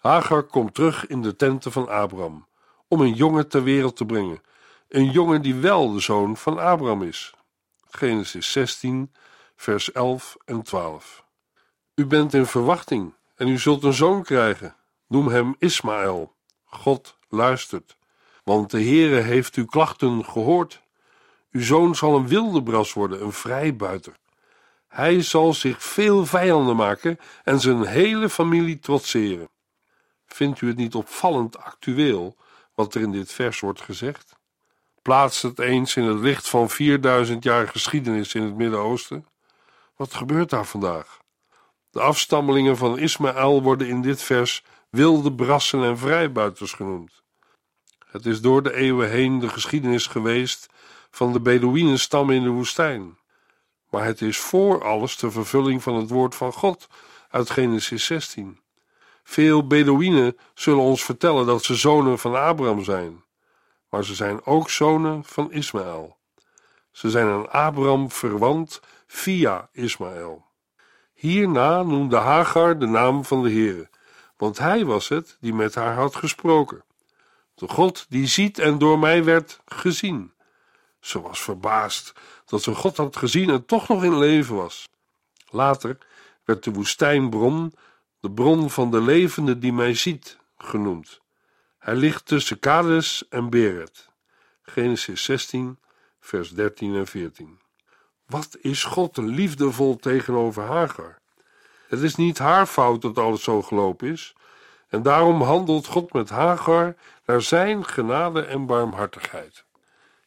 Hagar 0.06 0.44
komt 0.44 0.74
terug 0.74 1.08
in 1.08 1.22
de 1.22 1.36
tenten 1.36 1.72
van 1.72 1.90
Abraham 1.90 2.48
om 2.88 3.02
een 3.02 3.14
jongen 3.14 3.48
ter 3.48 3.64
wereld 3.64 3.96
te 3.96 4.06
brengen. 4.06 4.42
Een 4.90 5.12
jongen 5.12 5.42
die 5.42 5.56
wel 5.56 5.92
de 5.92 6.00
zoon 6.00 6.38
van 6.38 6.60
Abraham 6.60 7.02
is. 7.04 7.34
Genesis 7.90 8.52
16, 8.52 9.14
vers 9.56 9.92
11 9.92 10.38
en 10.46 10.62
12. 10.62 11.26
U 11.96 12.06
bent 12.06 12.34
in 12.34 12.46
verwachting 12.46 13.14
en 13.36 13.48
u 13.48 13.58
zult 13.58 13.84
een 13.84 13.94
zoon 13.94 14.24
krijgen. 14.24 14.76
Noem 15.08 15.28
hem 15.28 15.56
Ismaël. 15.60 16.34
God 16.66 17.18
luistert, 17.30 17.98
want 18.44 18.72
de 18.72 18.84
Heere 18.84 19.20
heeft 19.20 19.56
uw 19.56 19.66
klachten 19.66 20.26
gehoord. 20.26 20.82
Uw 21.52 21.62
zoon 21.62 21.96
zal 21.96 22.16
een 22.16 22.28
wilde 22.28 22.64
bras 22.64 22.94
worden, 22.94 23.24
een 23.24 23.34
vrijbuiter. 23.34 24.14
Hij 24.88 25.22
zal 25.22 25.54
zich 25.54 25.84
veel 25.84 26.26
vijanden 26.26 26.76
maken 26.76 27.20
en 27.44 27.60
zijn 27.60 27.86
hele 27.86 28.30
familie 28.30 28.80
trotseren. 28.80 29.50
Vindt 30.28 30.62
u 30.62 30.68
het 30.68 30.78
niet 30.78 30.96
opvallend 30.96 31.58
actueel 31.58 32.36
wat 32.74 32.96
er 32.96 33.02
in 33.02 33.12
dit 33.12 33.32
vers 33.32 33.60
wordt 33.60 33.82
gezegd? 33.82 34.36
Plaats 35.02 35.42
het 35.42 35.60
eens 35.60 35.96
in 35.96 36.04
het 36.04 36.20
licht 36.20 36.50
van 36.50 36.70
4000 36.70 37.44
jaar 37.44 37.68
geschiedenis 37.68 38.34
in 38.34 38.44
het 38.44 38.56
Midden-Oosten. 38.56 39.26
Wat 39.96 40.14
gebeurt 40.14 40.50
daar 40.50 40.66
vandaag? 40.66 41.20
De 41.90 42.02
afstammelingen 42.02 42.78
van 42.78 42.98
Ismaël 42.98 43.62
worden 43.62 43.88
in 43.88 44.02
dit 44.02 44.22
vers 44.22 44.64
wilde 44.90 45.34
brassen 45.34 45.84
en 45.84 45.98
vrijbuiters 45.98 46.74
genoemd. 46.74 47.24
Het 48.06 48.26
is 48.26 48.42
door 48.42 48.64
de 48.64 48.74
eeuwen 48.74 49.10
heen 49.10 49.40
de 49.40 49.50
geschiedenis 49.50 50.08
geweest 50.08 50.68
van 51.12 51.34
de 51.34 51.40
Bedouinenstam 51.40 52.30
in 52.30 52.44
de 52.44 52.50
woestijn. 52.50 53.18
Maar 53.90 54.06
het 54.06 54.22
is 54.22 54.38
voor 54.38 54.84
alles 54.84 55.18
de 55.18 55.32
vervulling 55.32 55.84
van 55.84 55.96
het 55.96 56.10
woord 56.10 56.36
van 56.36 56.54
God 56.54 56.88
uit 57.30 57.50
Genesis 57.50 58.06
16. 58.06 58.60
Veel 59.28 59.68
Bedouinen 59.68 60.38
zullen 60.54 60.84
ons 60.84 61.04
vertellen 61.04 61.46
dat 61.46 61.64
ze 61.64 61.76
zonen 61.76 62.20
van 62.20 62.36
Abraham 62.36 62.84
zijn, 62.84 63.24
maar 63.90 64.04
ze 64.04 64.16
zijn 64.16 64.46
ook 64.46 64.70
zonen 64.70 65.24
van 65.24 65.52
Ismaël. 65.52 66.18
Ze 66.92 67.10
zijn 67.10 67.28
aan 67.28 67.52
Abraham 67.52 68.12
verwant 68.12 68.82
via 69.08 69.70
Ismaël. 69.72 70.46
Hierna 71.14 71.84
noemde 71.84 72.16
Hagar 72.16 72.80
de 72.80 72.86
naam 72.86 73.26
van 73.26 73.44
de 73.44 73.50
Heere, 73.50 73.90
want 74.38 74.58
hij 74.58 74.86
was 74.86 75.08
het 75.08 75.38
die 75.40 75.54
met 75.54 75.76
haar 75.76 75.96
had 75.96 76.16
gesproken. 76.16 76.84
De 77.56 77.68
God 77.68 78.06
die 78.10 78.28
ziet 78.28 78.60
en 78.60 78.78
door 78.78 79.00
mij 79.00 79.24
werd 79.24 79.60
gezien. 79.66 80.34
Ze 81.00 81.22
was 81.22 81.42
verbaasd 81.42 82.14
dat 82.46 82.62
ze 82.62 82.76
God 82.76 82.98
had 82.98 83.16
gezien 83.16 83.50
en 83.50 83.66
toch 83.66 83.88
nog 83.88 84.04
in 84.04 84.18
leven 84.18 84.56
was. 84.56 84.90
Later 85.50 85.98
werd 86.44 86.64
de 86.64 86.72
woestijnbron 86.72 87.74
de 88.26 88.32
bron 88.32 88.70
van 88.70 88.92
de 88.92 89.02
levende 89.02 89.58
die 89.58 89.74
mij 89.74 89.94
ziet 89.94 90.38
genoemd. 90.58 91.22
Hij 91.80 91.96
ligt 91.96 92.26
tussen 92.26 92.60
Kades 92.60 93.28
en 93.30 93.50
Beret. 93.50 94.10
Genesis 94.62 95.24
16, 95.24 95.80
vers 96.20 96.50
13 96.50 96.96
en 96.96 97.08
14. 97.08 97.60
Wat 98.28 98.58
is 98.62 98.84
God 98.84 99.18
liefdevol 99.18 99.96
tegenover 99.96 100.64
Hagar? 100.64 101.20
Het 101.88 102.02
is 102.02 102.16
niet 102.16 102.38
haar 102.38 102.66
fout 102.66 103.02
dat 103.02 103.18
alles 103.18 103.44
zo 103.44 103.62
gelopen 103.62 104.08
is, 104.08 104.36
en 104.88 105.02
daarom 105.02 105.42
handelt 105.42 105.88
God 105.88 106.14
met 106.14 106.30
Hagar 106.30 106.96
naar 107.26 107.42
zijn 107.42 107.86
genade 107.86 108.42
en 108.42 108.66
barmhartigheid. 108.66 109.66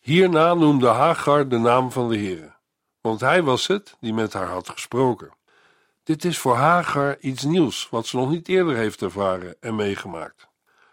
Hierna 0.01 0.55
noemde 0.55 0.87
Hagar 0.87 1.49
de 1.49 1.59
naam 1.59 1.93
van 1.93 2.09
de 2.09 2.17
Heere, 2.17 2.53
want 3.01 3.21
hij 3.21 3.43
was 3.43 3.67
het 3.67 3.97
die 4.01 4.15
met 4.15 4.33
haar 4.33 4.49
had 4.49 4.69
gesproken. 4.69 5.37
Dit 6.09 6.25
is 6.25 6.39
voor 6.39 6.55
Hagar 6.55 7.19
iets 7.21 7.43
nieuws 7.43 7.89
wat 7.91 8.07
ze 8.07 8.17
nog 8.17 8.31
niet 8.31 8.49
eerder 8.49 8.77
heeft 8.77 9.03
ervaren 9.03 9.57
en 9.61 9.77
meegemaakt. 9.77 10.49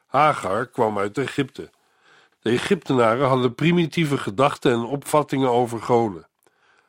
Hagar 0.06 0.68
kwam 0.68 0.98
uit 0.98 1.18
Egypte. 1.18 1.70
De 2.40 2.50
Egyptenaren 2.50 3.28
hadden 3.28 3.56
primitieve 3.56 4.18
gedachten 4.18 4.72
en 4.72 4.84
opvattingen 4.84 5.50
over 5.50 5.82
goden. 5.82 6.28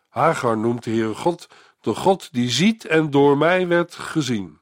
Hagar 0.09 0.59
noemt 0.59 0.85
de 0.85 0.91
Heere 0.91 1.15
God 1.15 1.49
de 1.81 1.95
God 1.95 2.33
die 2.33 2.51
ziet 2.51 2.85
en 2.85 3.11
door 3.11 3.39
mij 3.39 3.67
werd 3.67 3.95
gezien. 3.95 4.61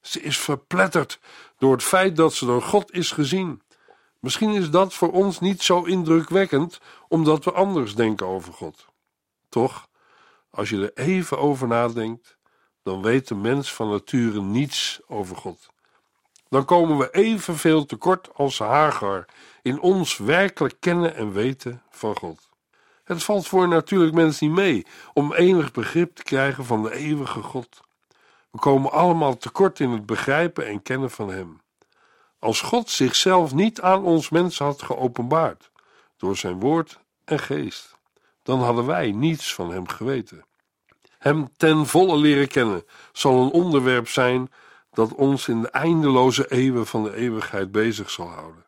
Ze 0.00 0.20
is 0.20 0.38
verpletterd 0.38 1.18
door 1.58 1.72
het 1.72 1.82
feit 1.82 2.16
dat 2.16 2.34
ze 2.34 2.46
door 2.46 2.62
God 2.62 2.92
is 2.92 3.10
gezien. 3.10 3.62
Misschien 4.20 4.54
is 4.54 4.70
dat 4.70 4.94
voor 4.94 5.12
ons 5.12 5.40
niet 5.40 5.62
zo 5.62 5.82
indrukwekkend, 5.82 6.80
omdat 7.08 7.44
we 7.44 7.52
anders 7.52 7.94
denken 7.94 8.26
over 8.26 8.52
God. 8.52 8.86
Toch, 9.48 9.88
als 10.50 10.68
je 10.68 10.92
er 10.92 11.04
even 11.04 11.38
over 11.38 11.68
nadenkt, 11.68 12.36
dan 12.86 13.02
weet 13.02 13.28
de 13.28 13.34
mens 13.34 13.74
van 13.74 13.90
nature 13.90 14.42
niets 14.42 15.00
over 15.06 15.36
God. 15.36 15.70
Dan 16.48 16.64
komen 16.64 16.98
we 16.98 17.10
evenveel 17.10 17.86
tekort 17.86 18.28
als 18.34 18.58
Hagar 18.58 19.24
in 19.62 19.80
ons 19.80 20.16
werkelijk 20.16 20.76
kennen 20.80 21.14
en 21.14 21.32
weten 21.32 21.82
van 21.90 22.16
God. 22.16 22.48
Het 23.04 23.24
valt 23.24 23.46
voor 23.46 23.68
natuurlijk 23.68 24.14
mensen 24.14 24.46
niet 24.46 24.56
mee 24.56 24.86
om 25.12 25.32
enig 25.32 25.72
begrip 25.72 26.14
te 26.14 26.22
krijgen 26.22 26.64
van 26.64 26.82
de 26.82 26.94
eeuwige 26.94 27.42
God. 27.42 27.80
We 28.50 28.58
komen 28.58 28.92
allemaal 28.92 29.36
tekort 29.36 29.80
in 29.80 29.90
het 29.90 30.06
begrijpen 30.06 30.66
en 30.66 30.82
kennen 30.82 31.10
van 31.10 31.30
Hem. 31.30 31.60
Als 32.38 32.60
God 32.60 32.90
zichzelf 32.90 33.54
niet 33.54 33.80
aan 33.80 34.04
ons 34.04 34.28
mens 34.28 34.58
had 34.58 34.82
geopenbaard 34.82 35.70
door 36.16 36.36
zijn 36.36 36.60
woord 36.60 36.98
en 37.24 37.38
geest, 37.38 37.96
dan 38.42 38.60
hadden 38.62 38.86
wij 38.86 39.12
niets 39.12 39.54
van 39.54 39.70
Hem 39.70 39.88
geweten. 39.88 40.45
Hem 41.26 41.48
ten 41.56 41.86
volle 41.86 42.16
leren 42.16 42.48
kennen 42.48 42.84
zal 43.12 43.42
een 43.42 43.50
onderwerp 43.50 44.08
zijn 44.08 44.52
dat 44.90 45.14
ons 45.14 45.48
in 45.48 45.62
de 45.62 45.70
eindeloze 45.70 46.50
eeuwen 46.50 46.86
van 46.86 47.02
de 47.02 47.14
eeuwigheid 47.14 47.72
bezig 47.72 48.10
zal 48.10 48.28
houden. 48.28 48.66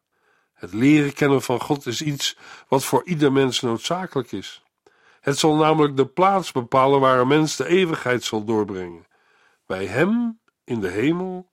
Het 0.54 0.72
leren 0.72 1.12
kennen 1.12 1.42
van 1.42 1.60
God 1.60 1.86
is 1.86 2.02
iets 2.02 2.36
wat 2.68 2.84
voor 2.84 3.04
ieder 3.04 3.32
mens 3.32 3.60
noodzakelijk 3.60 4.32
is. 4.32 4.62
Het 5.20 5.38
zal 5.38 5.54
namelijk 5.54 5.96
de 5.96 6.06
plaats 6.06 6.52
bepalen 6.52 7.00
waar 7.00 7.20
een 7.20 7.28
mens 7.28 7.56
de 7.56 7.66
eeuwigheid 7.66 8.24
zal 8.24 8.44
doorbrengen: 8.44 9.06
bij 9.66 9.86
Hem 9.86 10.40
in 10.64 10.80
de 10.80 10.88
hemel 10.88 11.50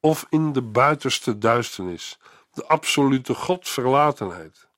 of 0.00 0.26
in 0.30 0.52
de 0.52 0.62
buitenste 0.62 1.38
duisternis, 1.38 2.18
de 2.52 2.66
absolute 2.66 3.34
Godverlatenheid. 3.34 4.68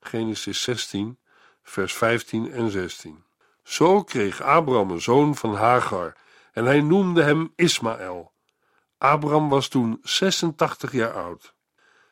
Genesis 0.00 0.62
16, 0.62 1.18
vers 1.62 1.92
15 1.92 2.52
en 2.52 2.70
16. 2.70 3.28
Zo 3.62 4.02
kreeg 4.02 4.42
Abraham 4.42 4.90
een 4.90 5.00
zoon 5.00 5.36
van 5.36 5.54
Hagar 5.54 6.16
en 6.52 6.64
hij 6.64 6.80
noemde 6.80 7.22
hem 7.22 7.52
Ismaël. 7.56 8.32
Abraham 8.98 9.48
was 9.48 9.68
toen 9.68 9.98
86 10.02 10.92
jaar 10.92 11.12
oud. 11.12 11.54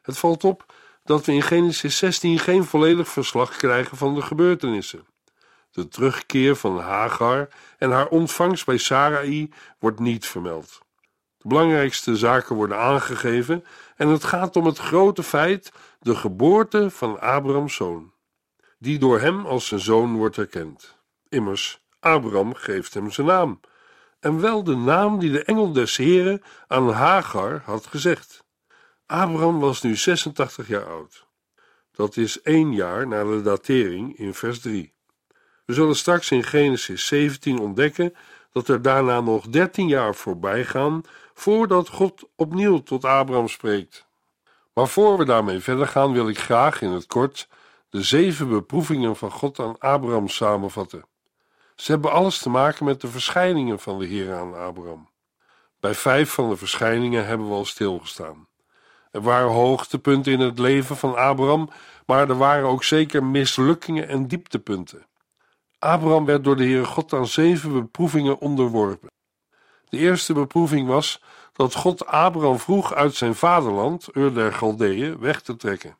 Het 0.02 0.19
valt 0.19 0.45
op 0.45 0.75
dat 1.05 1.25
we 1.25 1.33
in 1.33 1.43
Genesis 1.43 1.97
16 1.97 2.38
geen 2.38 2.64
volledig 2.64 3.09
verslag 3.09 3.57
krijgen 3.57 3.97
van 3.97 4.14
de 4.14 4.23
gebeurtenissen. 4.23 5.07
De 5.71 5.88
terugkeer 5.88 6.57
van 6.57 6.78
Hagar 6.78 7.49
en 7.78 7.90
haar 7.90 8.09
ontvangst 8.09 8.67
bij 8.67 8.78
Sarai 8.78 9.52
wordt 9.78 9.99
niet 10.00 10.26
vermeld. 10.26 10.81
De 11.38 11.49
belangrijkste 11.49 12.17
zaken 12.17 12.57
worden 12.57 12.78
aangegeven 12.78 13.64
en 13.97 14.09
het 14.09 14.25
gaat 14.25 14.57
om 14.57 14.67
het 14.67 14.78
grote 14.78 15.23
feit 15.23 15.73
de 16.00 16.17
geboorte 16.17 16.90
van 16.90 17.21
Abrahams 17.21 17.75
zoon, 17.75 18.12
die 18.78 18.99
door 18.99 19.21
hem 19.21 19.47
als 19.47 19.67
zijn 19.67 19.81
zoon 19.81 20.17
wordt 20.17 20.38
erkend. 20.38 20.98
Immers, 21.28 21.80
Abraham 22.00 22.54
geeft 22.54 22.94
hem 22.94 23.11
zijn 23.11 23.26
naam, 23.26 23.61
en 24.20 24.40
wel 24.40 24.64
de 24.64 24.76
naam 24.76 25.18
die 25.18 25.32
de 25.32 25.44
engel 25.44 25.73
des 25.73 25.97
Heren 25.97 26.42
aan 26.66 26.90
Hagar 26.90 27.62
had 27.64 27.87
gezegd. 27.87 28.44
Abraham 29.06 29.61
was 29.61 29.82
nu 29.82 29.97
86 29.97 30.68
jaar 30.68 30.87
oud. 30.87 31.26
Dat 31.92 32.16
is 32.16 32.42
één 32.42 32.75
jaar 32.75 33.06
na 33.06 33.25
de 33.25 33.42
datering 33.42 34.18
in 34.18 34.35
vers 34.35 34.61
3. 34.61 34.92
We 35.64 35.75
zullen 35.75 35.97
straks 35.97 36.30
in 36.30 36.44
Genesis 36.44 37.06
17 37.06 37.58
ontdekken 37.58 38.14
dat 38.52 38.68
er 38.68 38.82
daarna 38.82 39.20
nog 39.20 39.47
13 39.47 39.88
jaar 39.88 40.14
voorbij 40.14 40.64
gaan 40.64 41.02
voordat 41.35 41.88
God 41.88 42.28
opnieuw 42.37 42.82
tot 42.82 43.04
Abraham 43.04 43.49
spreekt. 43.49 44.06
Maar 44.75 44.88
voor 44.88 45.18
we 45.18 45.25
daarmee 45.25 45.61
verder 45.61 45.87
gaan, 45.87 46.12
wil 46.12 46.28
ik 46.28 46.38
graag 46.38 46.82
in 46.82 46.90
het 46.90 47.06
kort 47.06 47.49
de 47.90 48.02
zeven 48.02 48.49
beproevingen 48.49 49.16
van 49.16 49.30
God 49.30 49.58
aan 49.58 49.78
Abraham 49.78 50.28
samenvatten. 50.28 51.04
Ze 51.80 51.92
hebben 51.92 52.12
alles 52.12 52.38
te 52.38 52.50
maken 52.50 52.85
met 52.85 53.00
de 53.00 53.08
verschijningen 53.08 53.78
van 53.78 53.99
de 53.99 54.06
Heer 54.06 54.35
aan 54.35 54.54
Abraham. 54.54 55.08
Bij 55.80 55.94
vijf 55.94 56.30
van 56.30 56.49
de 56.49 56.56
verschijningen 56.56 57.26
hebben 57.26 57.49
we 57.49 57.54
al 57.54 57.64
stilgestaan. 57.64 58.49
Er 59.11 59.20
waren 59.20 59.50
hoogtepunten 59.50 60.32
in 60.32 60.40
het 60.40 60.58
leven 60.58 60.97
van 60.97 61.16
Abraham, 61.16 61.70
maar 62.06 62.28
er 62.28 62.37
waren 62.37 62.68
ook 62.68 62.85
zeker 62.85 63.25
mislukkingen 63.25 64.08
en 64.08 64.28
dieptepunten. 64.28 65.06
Abraham 65.78 66.25
werd 66.25 66.44
door 66.44 66.56
de 66.56 66.64
Heere 66.64 66.85
God 66.85 67.12
aan 67.12 67.26
zeven 67.26 67.73
beproevingen 67.73 68.38
onderworpen. 68.38 69.11
De 69.88 69.99
eerste 69.99 70.32
beproeving 70.32 70.88
was 70.88 71.23
dat 71.52 71.75
God 71.75 72.06
Abraham 72.06 72.58
vroeg 72.58 72.94
uit 72.94 73.14
zijn 73.14 73.35
vaderland, 73.35 74.08
Ur 74.12 74.35
der 74.35 74.52
Galdeeën, 74.52 75.18
weg 75.18 75.40
te 75.40 75.56
trekken. 75.56 75.97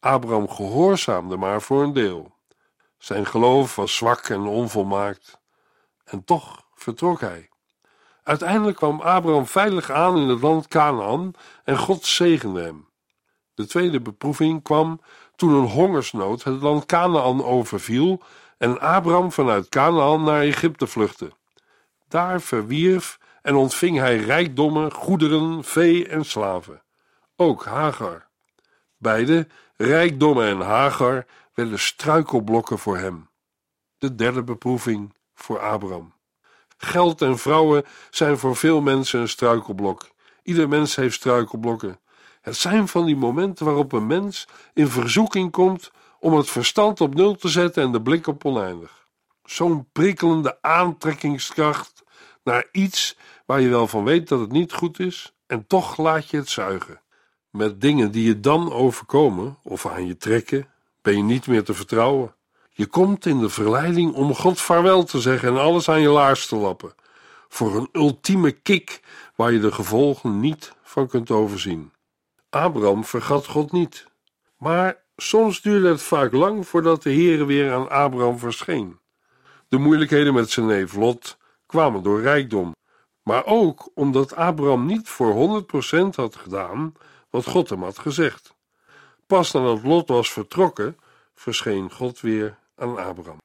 Abraham 0.00 0.48
gehoorzaamde 0.48 1.36
maar 1.36 1.62
voor 1.62 1.82
een 1.82 1.92
deel. 1.92 2.35
Zijn 2.98 3.26
geloof 3.26 3.76
was 3.76 3.96
zwak 3.96 4.28
en 4.28 4.40
onvolmaakt. 4.40 5.40
En 6.04 6.24
toch 6.24 6.66
vertrok 6.74 7.20
hij. 7.20 7.48
Uiteindelijk 8.22 8.76
kwam 8.76 9.00
Abraham 9.00 9.46
veilig 9.46 9.90
aan 9.90 10.16
in 10.16 10.28
het 10.28 10.40
land 10.40 10.68
Canaan 10.68 11.32
en 11.64 11.78
God 11.78 12.04
zegende 12.04 12.62
hem. 12.62 12.88
De 13.54 13.66
tweede 13.66 14.00
beproeving 14.00 14.62
kwam 14.62 15.00
toen 15.36 15.52
een 15.52 15.68
hongersnood 15.68 16.42
het 16.42 16.62
land 16.62 16.86
Canaan 16.86 17.44
overviel 17.44 18.22
en 18.58 18.80
Abraham 18.80 19.32
vanuit 19.32 19.68
Canaan 19.68 20.22
naar 20.24 20.40
Egypte 20.40 20.86
vluchtte. 20.86 21.32
Daar 22.08 22.40
verwierf 22.40 23.18
en 23.42 23.54
ontving 23.54 23.98
hij 23.98 24.16
rijkdommen, 24.16 24.92
goederen, 24.92 25.64
vee 25.64 26.08
en 26.08 26.24
slaven. 26.24 26.82
Ook 27.36 27.64
Hagar. 27.64 28.28
Beide, 28.96 29.48
rijkdommen 29.76 30.46
en 30.46 30.60
Hagar, 30.60 31.26
werden 31.54 31.78
struikelblokken 31.78 32.78
voor 32.78 32.98
hem. 32.98 33.28
De 33.98 34.14
derde 34.14 34.42
beproeving 34.42 35.14
voor 35.34 35.60
Abraham. 35.60 36.14
Geld 36.76 37.22
en 37.22 37.38
vrouwen 37.38 37.84
zijn 38.10 38.38
voor 38.38 38.56
veel 38.56 38.80
mensen 38.80 39.20
een 39.20 39.28
struikelblok. 39.28 40.08
Ieder 40.42 40.68
mens 40.68 40.96
heeft 40.96 41.14
struikelblokken. 41.14 42.00
Het 42.40 42.56
zijn 42.56 42.88
van 42.88 43.04
die 43.04 43.16
momenten 43.16 43.64
waarop 43.64 43.92
een 43.92 44.06
mens 44.06 44.48
in 44.74 44.88
verzoeking 44.88 45.50
komt 45.50 45.90
om 46.18 46.34
het 46.36 46.50
verstand 46.50 47.00
op 47.00 47.14
nul 47.14 47.34
te 47.34 47.48
zetten 47.48 47.82
en 47.82 47.92
de 47.92 48.02
blik 48.02 48.26
op 48.26 48.44
oneindig. 48.44 49.08
Zo'n 49.44 49.88
prikkelende 49.92 50.58
aantrekkingskracht 50.62 52.04
naar 52.42 52.68
iets 52.72 53.16
waar 53.46 53.60
je 53.60 53.68
wel 53.68 53.86
van 53.86 54.04
weet 54.04 54.28
dat 54.28 54.40
het 54.40 54.52
niet 54.52 54.72
goed 54.72 54.98
is, 54.98 55.34
en 55.46 55.66
toch 55.66 55.96
laat 55.96 56.30
je 56.30 56.36
het 56.36 56.48
zuigen. 56.48 57.00
Met 57.56 57.80
dingen 57.80 58.10
die 58.10 58.26
je 58.26 58.40
dan 58.40 58.72
overkomen 58.72 59.58
of 59.62 59.86
aan 59.86 60.06
je 60.06 60.16
trekken, 60.16 60.68
ben 61.02 61.16
je 61.16 61.22
niet 61.22 61.46
meer 61.46 61.64
te 61.64 61.74
vertrouwen. 61.74 62.34
Je 62.70 62.86
komt 62.86 63.26
in 63.26 63.38
de 63.38 63.48
verleiding 63.48 64.14
om 64.14 64.34
God 64.34 64.60
vaarwel 64.60 65.04
te 65.04 65.20
zeggen 65.20 65.48
en 65.48 65.60
alles 65.60 65.88
aan 65.88 66.00
je 66.00 66.08
laars 66.08 66.46
te 66.46 66.56
lappen, 66.56 66.94
voor 67.48 67.76
een 67.76 67.88
ultieme 67.92 68.50
kick 68.50 69.00
waar 69.34 69.52
je 69.52 69.60
de 69.60 69.72
gevolgen 69.72 70.40
niet 70.40 70.72
van 70.82 71.08
kunt 71.08 71.30
overzien. 71.30 71.92
Abraham 72.50 73.04
vergat 73.04 73.46
God 73.46 73.72
niet, 73.72 74.06
maar 74.58 75.02
soms 75.16 75.62
duurde 75.62 75.88
het 75.88 76.02
vaak 76.02 76.32
lang 76.32 76.66
voordat 76.66 77.02
de 77.02 77.12
Heere 77.12 77.44
weer 77.44 77.72
aan 77.72 77.90
Abraham 77.90 78.38
verscheen. 78.38 78.98
De 79.68 79.78
moeilijkheden 79.78 80.34
met 80.34 80.50
zijn 80.50 80.66
neef 80.66 80.94
Lot 80.94 81.38
kwamen 81.66 82.02
door 82.02 82.20
rijkdom, 82.20 82.74
maar 83.22 83.46
ook 83.46 83.90
omdat 83.94 84.34
Abraham 84.34 84.86
niet 84.86 85.08
voor 85.08 85.64
100% 86.04 86.14
had 86.14 86.36
gedaan 86.36 86.94
wat 87.36 87.46
God 87.46 87.70
hem 87.70 87.82
had 87.82 87.98
gezegd. 87.98 88.54
Pas 89.26 89.52
nadat 89.52 89.82
Lot 89.82 90.08
was 90.08 90.32
vertrokken, 90.32 90.96
verscheen 91.34 91.90
God 91.92 92.20
weer 92.20 92.58
aan 92.76 92.98
Abraham. 92.98 93.40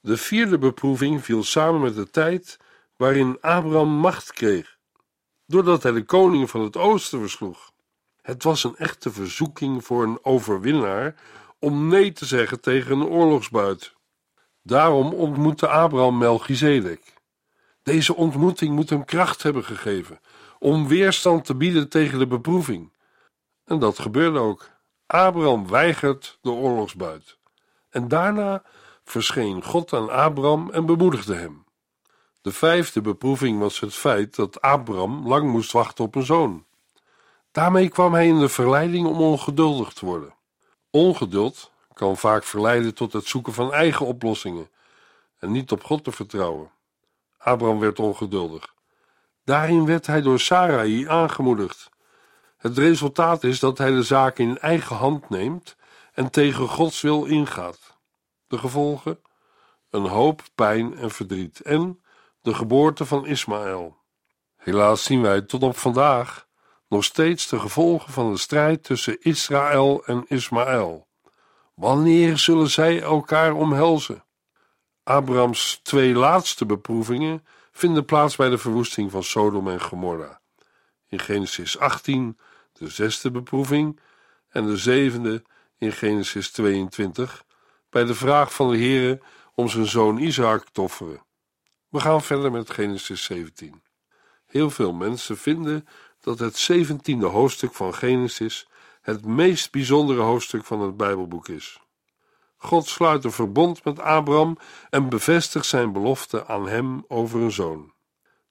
De 0.00 0.16
vierde 0.16 0.58
beproeving 0.58 1.24
viel 1.24 1.42
samen 1.42 1.80
met 1.80 1.94
de 1.94 2.10
tijd 2.10 2.58
waarin 2.96 3.38
Abraham 3.40 3.88
macht 3.88 4.32
kreeg, 4.32 4.76
doordat 5.46 5.82
hij 5.82 5.92
de 5.92 6.04
koning 6.04 6.50
van 6.50 6.60
het 6.60 6.76
oosten 6.76 7.20
versloeg. 7.20 7.72
Het 8.22 8.42
was 8.42 8.64
een 8.64 8.76
echte 8.76 9.12
verzoeking 9.12 9.84
voor 9.84 10.02
een 10.02 10.18
overwinnaar 10.22 11.14
om 11.58 11.88
nee 11.88 12.12
te 12.12 12.26
zeggen 12.26 12.60
tegen 12.60 13.00
een 13.00 13.06
oorlogsbuit. 13.06 13.94
Daarom 14.62 15.12
ontmoette 15.12 15.68
Abraham 15.68 16.18
Melchizedek. 16.18 17.14
Deze 17.82 18.14
ontmoeting 18.14 18.74
moet 18.74 18.90
hem 18.90 19.04
kracht 19.04 19.42
hebben 19.42 19.64
gegeven 19.64 20.20
om 20.58 20.88
weerstand 20.88 21.44
te 21.44 21.54
bieden 21.54 21.88
tegen 21.88 22.18
de 22.18 22.26
beproeving. 22.26 22.92
En 23.64 23.78
dat 23.78 23.98
gebeurde 23.98 24.38
ook. 24.38 24.70
Abraham 25.06 25.68
weigert 25.68 26.38
de 26.40 26.50
oorlogsbuit. 26.50 27.38
En 27.90 28.08
daarna 28.08 28.62
verscheen 29.04 29.64
God 29.64 29.92
aan 29.92 30.10
Abraham 30.10 30.70
en 30.70 30.86
bemoedigde 30.86 31.34
hem. 31.34 31.64
De 32.40 32.52
vijfde 32.52 33.00
beproeving 33.00 33.58
was 33.58 33.80
het 33.80 33.94
feit 33.94 34.36
dat 34.36 34.60
Abraham 34.60 35.28
lang 35.28 35.50
moest 35.50 35.72
wachten 35.72 36.04
op 36.04 36.14
een 36.14 36.24
zoon. 36.24 36.64
Daarmee 37.50 37.88
kwam 37.88 38.12
hij 38.12 38.26
in 38.26 38.38
de 38.38 38.48
verleiding 38.48 39.06
om 39.06 39.20
ongeduldig 39.20 39.92
te 39.92 40.06
worden. 40.06 40.34
Ongeduld 40.90 41.72
kan 41.92 42.16
vaak 42.16 42.44
verleiden 42.44 42.94
tot 42.94 43.12
het 43.12 43.26
zoeken 43.26 43.52
van 43.52 43.72
eigen 43.72 44.06
oplossingen 44.06 44.70
en 45.38 45.52
niet 45.52 45.72
op 45.72 45.84
God 45.84 46.04
te 46.04 46.12
vertrouwen. 46.12 46.70
Abraham 47.38 47.78
werd 47.78 47.98
ongeduldig. 47.98 48.74
Daarin 49.44 49.86
werd 49.86 50.06
hij 50.06 50.22
door 50.22 50.40
Sarai 50.40 51.08
aangemoedigd. 51.08 51.90
Het 52.62 52.78
resultaat 52.78 53.44
is 53.44 53.60
dat 53.60 53.78
hij 53.78 53.90
de 53.90 54.02
zaak 54.02 54.38
in 54.38 54.58
eigen 54.58 54.96
hand 54.96 55.30
neemt 55.30 55.76
en 56.12 56.30
tegen 56.30 56.68
Gods 56.68 57.00
wil 57.00 57.24
ingaat. 57.24 57.98
De 58.46 58.58
gevolgen? 58.58 59.20
Een 59.90 60.06
hoop 60.06 60.42
pijn 60.54 60.96
en 60.96 61.10
verdriet 61.10 61.60
en 61.60 62.02
de 62.40 62.54
geboorte 62.54 63.04
van 63.04 63.26
Ismaël. 63.26 63.96
Helaas 64.56 65.04
zien 65.04 65.22
wij 65.22 65.40
tot 65.40 65.62
op 65.62 65.76
vandaag 65.76 66.46
nog 66.88 67.04
steeds 67.04 67.48
de 67.48 67.58
gevolgen 67.58 68.12
van 68.12 68.32
de 68.32 68.38
strijd 68.38 68.84
tussen 68.84 69.20
Israël 69.20 70.04
en 70.04 70.24
Ismaël. 70.28 71.06
Wanneer 71.74 72.38
zullen 72.38 72.70
zij 72.70 73.02
elkaar 73.02 73.54
omhelzen? 73.54 74.24
Abrahams 75.02 75.80
twee 75.82 76.14
laatste 76.14 76.66
beproevingen 76.66 77.46
vinden 77.72 78.04
plaats 78.04 78.36
bij 78.36 78.48
de 78.48 78.58
verwoesting 78.58 79.10
van 79.10 79.22
Sodom 79.22 79.68
en 79.68 79.80
Gomorra. 79.80 80.40
In 81.08 81.18
Genesis 81.18 81.78
18 81.78 82.38
de 82.82 82.88
zesde 82.88 83.30
beproeving 83.30 84.00
en 84.48 84.66
de 84.66 84.76
zevende 84.76 85.44
in 85.78 85.92
Genesis 85.92 86.50
22 86.50 87.44
bij 87.90 88.04
de 88.04 88.14
vraag 88.14 88.54
van 88.54 88.70
de 88.70 88.76
Heere 88.76 89.20
om 89.54 89.68
zijn 89.68 89.86
zoon 89.86 90.18
Isaac 90.18 90.64
te 90.72 90.80
offeren. 90.80 91.24
We 91.88 92.00
gaan 92.00 92.22
verder 92.22 92.50
met 92.50 92.70
Genesis 92.70 93.24
17. 93.24 93.82
Heel 94.46 94.70
veel 94.70 94.92
mensen 94.92 95.36
vinden 95.36 95.86
dat 96.20 96.38
het 96.38 96.56
zeventiende 96.56 97.26
hoofdstuk 97.26 97.74
van 97.74 97.94
Genesis 97.94 98.68
het 99.00 99.24
meest 99.24 99.72
bijzondere 99.72 100.20
hoofdstuk 100.20 100.64
van 100.64 100.80
het 100.80 100.96
Bijbelboek 100.96 101.48
is. 101.48 101.80
God 102.56 102.86
sluit 102.86 103.24
een 103.24 103.32
verbond 103.32 103.84
met 103.84 104.00
Abraham 104.00 104.58
en 104.90 105.08
bevestigt 105.08 105.66
zijn 105.66 105.92
belofte 105.92 106.46
aan 106.46 106.68
hem 106.68 107.04
over 107.08 107.40
een 107.40 107.52
zoon. 107.52 107.92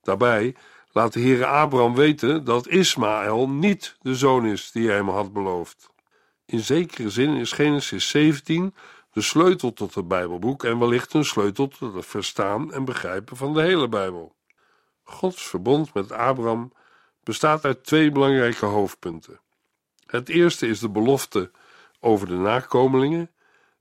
Daarbij 0.01 0.55
laat 0.91 1.13
de 1.13 1.19
Heere 1.19 1.45
Abraham 1.45 1.95
weten 1.95 2.43
dat 2.43 2.67
Ismaël 2.67 3.49
niet 3.49 3.95
de 4.01 4.15
zoon 4.15 4.45
is 4.45 4.71
die 4.71 4.87
hij 4.87 4.95
hem 4.95 5.09
had 5.09 5.33
beloofd. 5.33 5.89
In 6.45 6.59
zekere 6.59 7.09
zin 7.09 7.35
is 7.35 7.51
Genesis 7.51 8.09
17 8.09 8.75
de 9.11 9.21
sleutel 9.21 9.73
tot 9.73 9.95
het 9.95 10.07
Bijbelboek 10.07 10.63
en 10.63 10.79
wellicht 10.79 11.13
een 11.13 11.25
sleutel 11.25 11.67
tot 11.67 11.93
het 11.93 12.05
verstaan 12.05 12.73
en 12.73 12.85
begrijpen 12.85 13.37
van 13.37 13.53
de 13.53 13.61
hele 13.61 13.89
Bijbel. 13.89 14.35
Gods 15.03 15.47
verbond 15.47 15.93
met 15.93 16.11
Abraham 16.11 16.73
bestaat 17.23 17.65
uit 17.65 17.83
twee 17.83 18.11
belangrijke 18.11 18.65
hoofdpunten. 18.65 19.39
Het 20.05 20.29
eerste 20.29 20.67
is 20.67 20.79
de 20.79 20.89
belofte 20.89 21.51
over 21.99 22.27
de 22.27 22.35
nakomelingen 22.35 23.31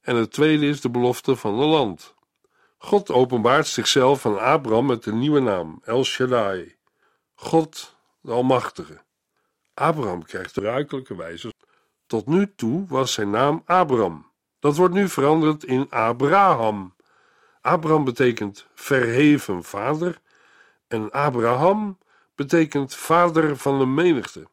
en 0.01 0.17
het 0.17 0.33
tweede 0.33 0.67
is 0.67 0.81
de 0.81 0.91
belofte 0.91 1.37
van 1.37 1.59
een 1.59 1.69
land. 1.69 2.15
God 2.79 3.11
openbaart 3.11 3.67
zichzelf 3.67 4.27
aan 4.27 4.41
Abraham 4.41 4.87
met 4.87 5.07
een 5.07 5.19
nieuwe 5.19 5.41
naam, 5.41 5.81
El 5.85 6.05
Shaddai, 6.05 6.77
God 7.41 7.95
de 8.21 8.33
Almachtige. 8.33 9.01
Abraham 9.75 10.25
krijgt 10.25 10.55
de 10.55 10.61
ruikelijke 10.61 11.17
wijze. 11.17 11.53
Tot 12.07 12.27
nu 12.27 12.55
toe 12.57 12.87
was 12.89 13.13
zijn 13.13 13.31
naam 13.31 13.63
Abraham. 13.65 14.31
Dat 14.59 14.77
wordt 14.77 14.95
nu 14.95 15.09
veranderd 15.09 15.65
in 15.65 15.91
Abraham. 15.91 16.95
Abraham 17.61 18.05
betekent 18.05 18.67
verheven 18.75 19.65
vader 19.65 20.21
en 20.89 21.11
Abraham 21.11 21.99
betekent 22.35 22.95
vader 22.95 23.57
van 23.57 23.79
de 23.79 23.87
menigte. 23.87 24.49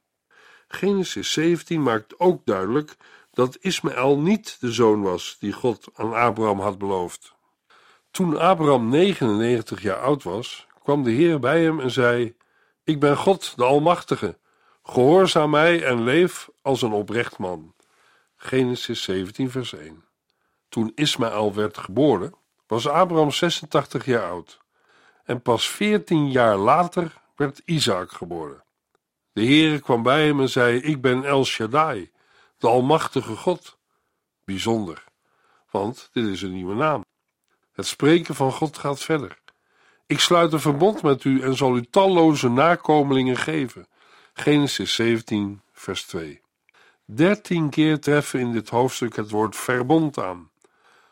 Genesis 0.68 1.32
17 1.32 1.84
maakt 1.84 2.20
ook 2.20 2.46
duidelijk 2.46 2.96
dat 3.32 3.58
Ismaël 3.60 4.20
niet 4.20 4.58
de 4.60 4.72
zoon 4.72 5.02
was 5.02 5.38
die 5.40 5.54
God 5.54 5.88
aan 5.94 6.14
Abraham 6.14 6.60
had 6.60 6.78
beloofd. 6.78 7.36
Toen 8.12 8.38
Abraham 8.38 8.90
99 8.90 9.82
jaar 9.82 10.00
oud 10.00 10.24
was, 10.24 10.68
kwam 10.84 11.04
de 11.04 11.12
Heer 11.12 11.40
bij 11.40 11.64
hem 11.64 11.80
en 11.80 11.92
zei: 11.92 12.37
Ik 12.88 13.00
ben 13.00 13.18
God, 13.18 13.54
de 13.58 13.64
Almachtige. 13.64 14.38
Gehoorzaam 14.84 15.50
mij 15.50 15.84
en 15.84 16.04
leef 16.04 16.50
als 16.62 16.82
een 16.82 16.92
oprecht 16.92 17.38
man. 17.38 17.74
Genesis 18.36 19.02
17, 19.02 19.52
vers 19.52 19.74
1. 19.74 20.04
Toen 20.70 20.92
Ismaël 20.96 21.54
werd 21.54 21.78
geboren, 21.78 22.34
was 22.68 22.88
Abraham 22.88 23.32
86 23.32 24.06
jaar 24.06 24.30
oud. 24.30 24.60
En 25.24 25.42
pas 25.42 25.70
14 25.70 26.32
jaar 26.32 26.58
later 26.58 27.22
werd 27.36 27.62
Isaac 27.66 28.12
geboren. 28.12 28.64
De 29.32 29.46
Heere 29.46 29.80
kwam 29.80 30.04
bij 30.04 30.26
hem 30.26 30.40
en 30.40 30.50
zei: 30.50 30.80
Ik 30.80 31.02
ben 31.02 31.24
El 31.24 31.46
Shaddai, 31.46 32.12
de 32.58 32.68
Almachtige 32.68 33.36
God. 33.36 33.78
Bijzonder, 34.46 35.04
want 35.70 36.10
dit 36.12 36.26
is 36.26 36.42
een 36.42 36.54
nieuwe 36.54 36.76
naam. 36.76 37.06
Het 37.72 37.86
spreken 37.86 38.36
van 38.36 38.52
God 38.52 38.78
gaat 38.78 39.00
verder. 39.00 39.38
Ik 40.08 40.20
sluit 40.20 40.54
een 40.54 40.60
verbond 40.60 41.02
met 41.02 41.24
u 41.24 41.42
en 41.42 41.56
zal 41.56 41.76
u 41.76 41.86
talloze 41.90 42.50
nakomelingen 42.50 43.38
geven. 43.38 43.88
Genesis 44.34 44.96
17, 44.96 45.62
vers 45.72 46.04
2. 46.04 46.42
Dertien 47.06 47.70
keer 47.70 48.00
treffen 48.00 48.40
in 48.40 48.52
dit 48.52 48.70
hoofdstuk 48.70 49.16
het 49.16 49.30
woord 49.30 49.56
verbond 49.56 50.20
aan. 50.20 50.50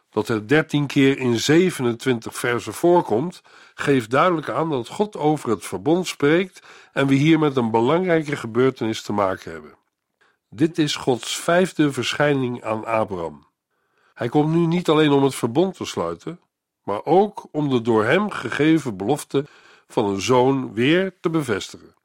Dat 0.09 0.27
het 0.27 0.49
dertien 0.49 0.87
keer 0.87 1.17
in 1.17 1.39
27 1.39 2.35
versen 2.35 2.73
voorkomt, 2.73 3.41
geeft 3.73 4.09
duidelijk 4.09 4.49
aan 4.49 4.69
dat 4.69 4.87
God 4.87 5.17
over 5.17 5.49
het 5.49 5.65
verbond 5.65 6.07
spreekt 6.07 6.61
en 6.93 7.07
we 7.07 7.13
hier 7.13 7.39
met 7.39 7.55
een 7.55 7.71
belangrijke 7.71 8.35
gebeurtenis 8.35 9.01
te 9.01 9.13
maken 9.13 9.51
hebben. 9.51 9.75
Dit 10.49 10.77
is 10.77 10.95
Gods 10.95 11.37
vijfde 11.37 11.91
verschijning 11.91 12.63
aan 12.63 12.85
Abraham. 12.85 13.47
Hij 14.13 14.29
komt 14.29 14.53
nu 14.53 14.65
niet 14.65 14.89
alleen 14.89 15.11
om 15.11 15.23
het 15.23 15.35
verbond 15.35 15.75
te 15.75 15.85
sluiten, 15.85 16.39
maar 16.85 17.05
ook 17.05 17.47
om 17.51 17.69
de 17.69 17.81
door 17.81 18.05
hem 18.05 18.29
gegeven 18.29 18.97
belofte 18.97 19.45
van 19.87 20.05
een 20.05 20.21
zoon 20.21 20.73
weer 20.73 21.13
te 21.19 21.29
bevestigen. 21.29 21.95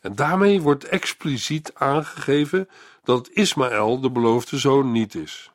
En 0.00 0.14
daarmee 0.14 0.60
wordt 0.60 0.84
expliciet 0.84 1.74
aangegeven 1.74 2.68
dat 3.04 3.28
Ismaël 3.28 4.00
de 4.00 4.10
beloofde 4.10 4.58
zoon 4.58 4.92
niet 4.92 5.14
is. 5.14 5.50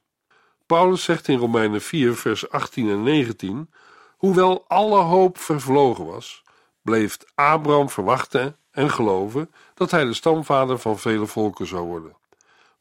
Paulus 0.65 1.03
zegt 1.03 1.27
in 1.27 1.38
Romeinen 1.38 1.82
4, 1.82 2.15
vers 2.15 2.49
18 2.49 2.89
en 2.89 3.03
19: 3.03 3.69
Hoewel 4.17 4.65
alle 4.67 4.99
hoop 4.99 5.38
vervlogen 5.38 6.06
was, 6.06 6.43
bleef 6.82 7.17
Abraham 7.36 7.89
verwachten 7.89 8.58
en 8.71 8.89
geloven 8.89 9.51
dat 9.73 9.91
hij 9.91 10.03
de 10.03 10.13
stamvader 10.13 10.80
van 10.80 10.99
vele 10.99 11.25
volken 11.25 11.67
zou 11.67 11.86
worden. 11.86 12.15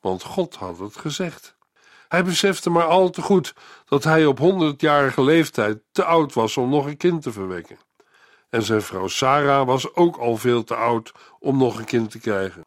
Want 0.01 0.23
God 0.23 0.55
had 0.55 0.79
het 0.79 0.97
gezegd. 0.97 1.56
Hij 2.09 2.25
besefte 2.25 2.71
maar 2.71 2.87
al 2.87 3.11
te 3.11 3.23
goed 3.23 3.55
dat 3.85 4.05
hij 4.05 4.27
op 4.27 4.39
honderdjarige 4.39 5.23
leeftijd 5.23 5.79
te 5.93 6.05
oud 6.05 6.33
was 6.33 6.57
om 6.57 6.69
nog 6.69 6.87
een 6.87 6.97
kind 6.97 7.23
te 7.23 7.33
verwekken. 7.33 7.79
En 8.49 8.63
zijn 8.63 8.83
vrouw 8.83 9.07
Sarah 9.07 9.67
was 9.67 9.95
ook 9.95 10.17
al 10.17 10.37
veel 10.37 10.65
te 10.65 10.75
oud 10.75 11.13
om 11.39 11.59
nog 11.59 11.79
een 11.79 11.85
kind 11.85 12.11
te 12.11 12.19
krijgen. 12.19 12.65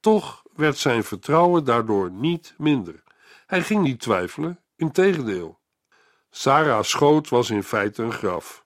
Toch 0.00 0.42
werd 0.54 0.78
zijn 0.78 1.04
vertrouwen 1.04 1.64
daardoor 1.64 2.10
niet 2.10 2.54
minder. 2.58 3.02
Hij 3.46 3.62
ging 3.62 3.82
niet 3.82 4.00
twijfelen, 4.00 4.60
integendeel. 4.76 5.60
Sarah's 6.30 6.90
schoot 6.90 7.28
was 7.28 7.50
in 7.50 7.62
feite 7.62 8.02
een 8.02 8.12
graf. 8.12 8.64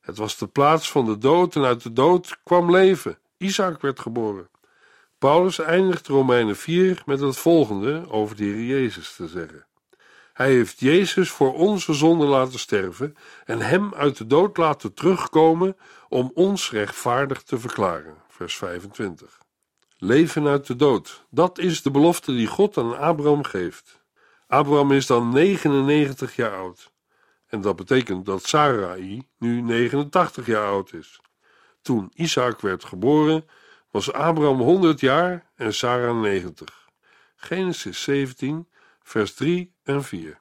Het 0.00 0.16
was 0.16 0.36
de 0.36 0.46
plaats 0.46 0.90
van 0.90 1.04
de 1.04 1.18
dood 1.18 1.56
en 1.56 1.64
uit 1.64 1.82
de 1.82 1.92
dood 1.92 2.38
kwam 2.42 2.70
leven. 2.70 3.18
Isaac 3.36 3.80
werd 3.80 4.00
geboren. 4.00 4.50
Paulus 5.18 5.58
eindigt 5.58 6.06
Romeinen 6.06 6.56
4 6.56 7.02
met 7.06 7.20
het 7.20 7.36
volgende 7.36 8.10
over 8.10 8.36
de 8.36 8.44
Heer 8.44 8.64
Jezus 8.64 9.14
te 9.14 9.28
zeggen. 9.28 9.66
Hij 10.32 10.50
heeft 10.50 10.80
Jezus 10.80 11.30
voor 11.30 11.54
onze 11.54 11.94
zonde 11.94 12.24
laten 12.24 12.58
sterven 12.58 13.16
en 13.44 13.60
hem 13.60 13.94
uit 13.94 14.16
de 14.16 14.26
dood 14.26 14.56
laten 14.56 14.94
terugkomen 14.94 15.76
om 16.08 16.30
ons 16.34 16.70
rechtvaardig 16.70 17.42
te 17.42 17.58
verklaren. 17.58 18.14
Vers 18.28 18.56
25. 18.56 19.38
Leven 19.98 20.46
uit 20.46 20.66
de 20.66 20.76
dood, 20.76 21.24
dat 21.30 21.58
is 21.58 21.82
de 21.82 21.90
belofte 21.90 22.32
die 22.32 22.46
God 22.46 22.78
aan 22.78 22.98
Abraham 22.98 23.44
geeft. 23.44 24.04
Abraham 24.46 24.92
is 24.92 25.06
dan 25.06 25.32
99 25.32 26.36
jaar 26.36 26.56
oud. 26.56 26.92
En 27.46 27.60
dat 27.60 27.76
betekent 27.76 28.26
dat 28.26 28.46
Sarai 28.46 29.22
nu 29.38 29.60
89 29.60 30.46
jaar 30.46 30.66
oud 30.66 30.92
is. 30.92 31.20
Toen 31.82 32.10
Isaac 32.14 32.60
werd 32.60 32.84
geboren, 32.84 33.44
was 33.90 34.12
Abraham 34.12 34.60
100 34.60 35.00
jaar 35.00 35.50
en 35.54 35.74
Sarah 35.74 36.20
90. 36.20 36.88
Genesis 37.36 38.02
17, 38.02 38.68
vers 39.02 39.34
3 39.34 39.74
en 39.82 40.04
4. 40.04 40.40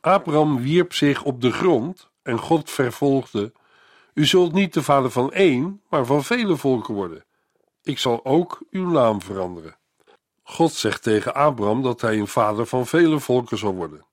Abraham 0.00 0.62
wierp 0.62 0.92
zich 0.92 1.22
op 1.22 1.40
de 1.40 1.52
grond 1.52 2.10
en 2.22 2.38
God 2.38 2.70
vervolgde: 2.70 3.52
U 4.14 4.26
zult 4.26 4.52
niet 4.52 4.74
de 4.74 4.82
vader 4.82 5.10
van 5.10 5.32
één, 5.32 5.82
maar 5.88 6.06
van 6.06 6.24
vele 6.24 6.56
volken 6.56 6.94
worden. 6.94 7.24
Ik 7.82 7.98
zal 7.98 8.24
ook 8.24 8.62
uw 8.70 8.90
naam 8.90 9.22
veranderen. 9.22 9.76
God 10.42 10.72
zegt 10.72 11.02
tegen 11.02 11.34
Abraham 11.34 11.82
dat 11.82 12.00
hij 12.00 12.18
een 12.18 12.28
vader 12.28 12.66
van 12.66 12.86
vele 12.86 13.20
volken 13.20 13.58
zal 13.58 13.74
worden. 13.74 14.06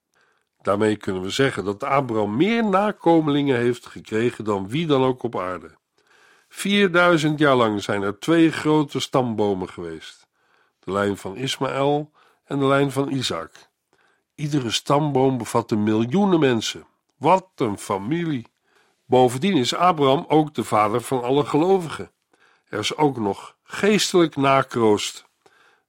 Daarmee 0.62 0.96
kunnen 0.96 1.22
we 1.22 1.30
zeggen 1.30 1.66
dat 1.66 1.84
Abraham 1.84 2.36
meer 2.36 2.66
nakomelingen 2.66 3.58
heeft 3.58 3.86
gekregen 3.86 4.44
dan 4.44 4.70
wie 4.70 4.88
dan 4.88 5.04
ook 5.04 5.24
op 5.24 5.40
aarde. 5.40 5.80
4000 6.54 7.40
jaar 7.40 7.56
lang 7.56 7.84
zijn 7.84 8.02
er 8.02 8.20
twee 8.20 8.52
grote 8.52 9.00
stambomen 9.00 9.70
geweest: 9.70 10.28
de 10.80 10.92
lijn 10.92 11.18
van 11.18 11.36
Ismaël 11.36 12.12
en 12.46 12.60
de 12.60 12.66
lijn 12.66 12.92
van 12.92 13.12
Isaac. 13.12 13.52
Iedere 14.36 14.72
stamboom 14.72 15.38
bevatte 15.38 15.76
miljoenen 15.76 16.40
mensen. 16.40 16.86
Wat 17.18 17.48
een 17.56 17.78
familie! 17.78 18.48
Bovendien 19.06 19.58
is 19.58 19.76
Abraham 19.76 20.26
ook 20.28 20.54
de 20.54 20.64
vader 20.64 21.02
van 21.02 21.24
alle 21.24 21.46
gelovigen. 21.46 22.12
Er 22.68 22.80
is 22.80 22.98
ook 22.98 23.18
nog 23.18 23.56
geestelijk 23.64 24.36
nakroost. 24.36 25.26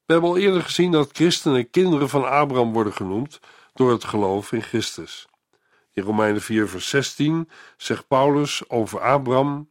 We 0.06 0.12
hebben 0.12 0.30
al 0.30 0.36
eerder 0.36 0.62
gezien 0.62 0.90
dat 0.90 1.10
christenen 1.12 1.70
kinderen 1.70 2.08
van 2.08 2.28
Abraham 2.28 2.72
worden 2.72 2.92
genoemd 2.92 3.40
door 3.74 3.90
het 3.90 4.04
geloof 4.04 4.52
in 4.52 4.62
Christus. 4.62 5.26
In 5.92 6.02
Romeinen 6.02 6.42
4, 6.42 6.68
vers 6.68 6.88
16 6.88 7.48
zegt 7.76 8.06
Paulus 8.06 8.68
over 8.68 9.00
Abraham: 9.00 9.70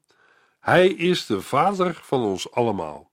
Hij 0.62 0.88
is 0.88 1.26
de 1.26 1.42
vader 1.42 2.00
van 2.04 2.22
ons 2.22 2.52
allemaal. 2.52 3.12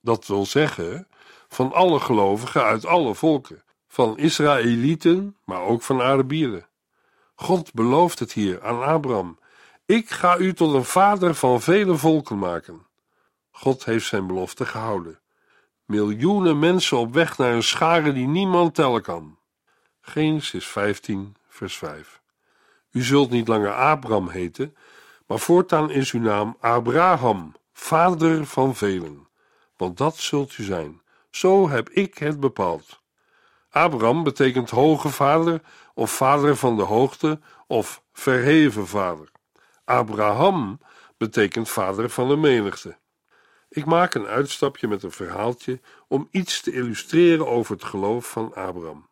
Dat 0.00 0.26
wil 0.26 0.46
zeggen, 0.46 1.08
van 1.48 1.72
alle 1.72 2.00
gelovigen 2.00 2.62
uit 2.62 2.86
alle 2.86 3.14
volken, 3.14 3.64
van 3.88 4.18
Israëlieten, 4.18 5.36
maar 5.44 5.60
ook 5.60 5.82
van 5.82 6.00
Arabieren. 6.00 6.68
God 7.34 7.72
belooft 7.72 8.18
het 8.18 8.32
hier 8.32 8.62
aan 8.62 8.82
Abraham: 8.82 9.38
Ik 9.86 10.10
ga 10.10 10.38
u 10.38 10.54
tot 10.54 10.74
een 10.74 10.84
vader 10.84 11.34
van 11.34 11.60
vele 11.60 11.96
volken 11.96 12.38
maken. 12.38 12.86
God 13.50 13.84
heeft 13.84 14.06
zijn 14.06 14.26
belofte 14.26 14.64
gehouden. 14.64 15.20
Miljoenen 15.84 16.58
mensen 16.58 16.98
op 16.98 17.12
weg 17.12 17.38
naar 17.38 17.52
een 17.52 17.62
schare 17.62 18.12
die 18.12 18.26
niemand 18.26 18.74
tellen 18.74 19.02
kan. 19.02 19.38
Genesis 20.00 20.66
15, 20.66 21.36
vers 21.48 21.76
5. 21.76 22.20
U 22.90 23.02
zult 23.02 23.30
niet 23.30 23.48
langer 23.48 23.74
Abraham 23.74 24.28
heten, 24.28 24.76
maar 25.26 25.38
voortaan 25.38 25.90
is 25.90 26.12
uw 26.12 26.20
naam 26.20 26.56
Abraham, 26.60 27.54
vader 27.72 28.46
van 28.46 28.74
velen. 28.74 29.28
Want 29.76 29.96
dat 29.96 30.16
zult 30.16 30.58
u 30.58 30.62
zijn. 30.62 31.02
Zo 31.30 31.68
heb 31.68 31.90
ik 31.90 32.18
het 32.18 32.40
bepaald. 32.40 33.00
Abraham 33.70 34.22
betekent 34.22 34.70
hoge 34.70 35.08
vader 35.08 35.60
of 35.94 36.10
vader 36.10 36.56
van 36.56 36.76
de 36.76 36.82
hoogte 36.82 37.40
of 37.66 38.02
verheven 38.12 38.86
vader. 38.86 39.30
Abraham 39.84 40.80
betekent 41.16 41.68
vader 41.68 42.10
van 42.10 42.28
de 42.28 42.36
menigte. 42.36 42.98
Ik 43.68 43.84
maak 43.84 44.14
een 44.14 44.26
uitstapje 44.26 44.88
met 44.88 45.02
een 45.02 45.10
verhaaltje 45.10 45.80
om 46.08 46.28
iets 46.30 46.60
te 46.60 46.72
illustreren 46.72 47.46
over 47.46 47.74
het 47.74 47.84
geloof 47.84 48.30
van 48.30 48.54
Abraham. 48.54 49.08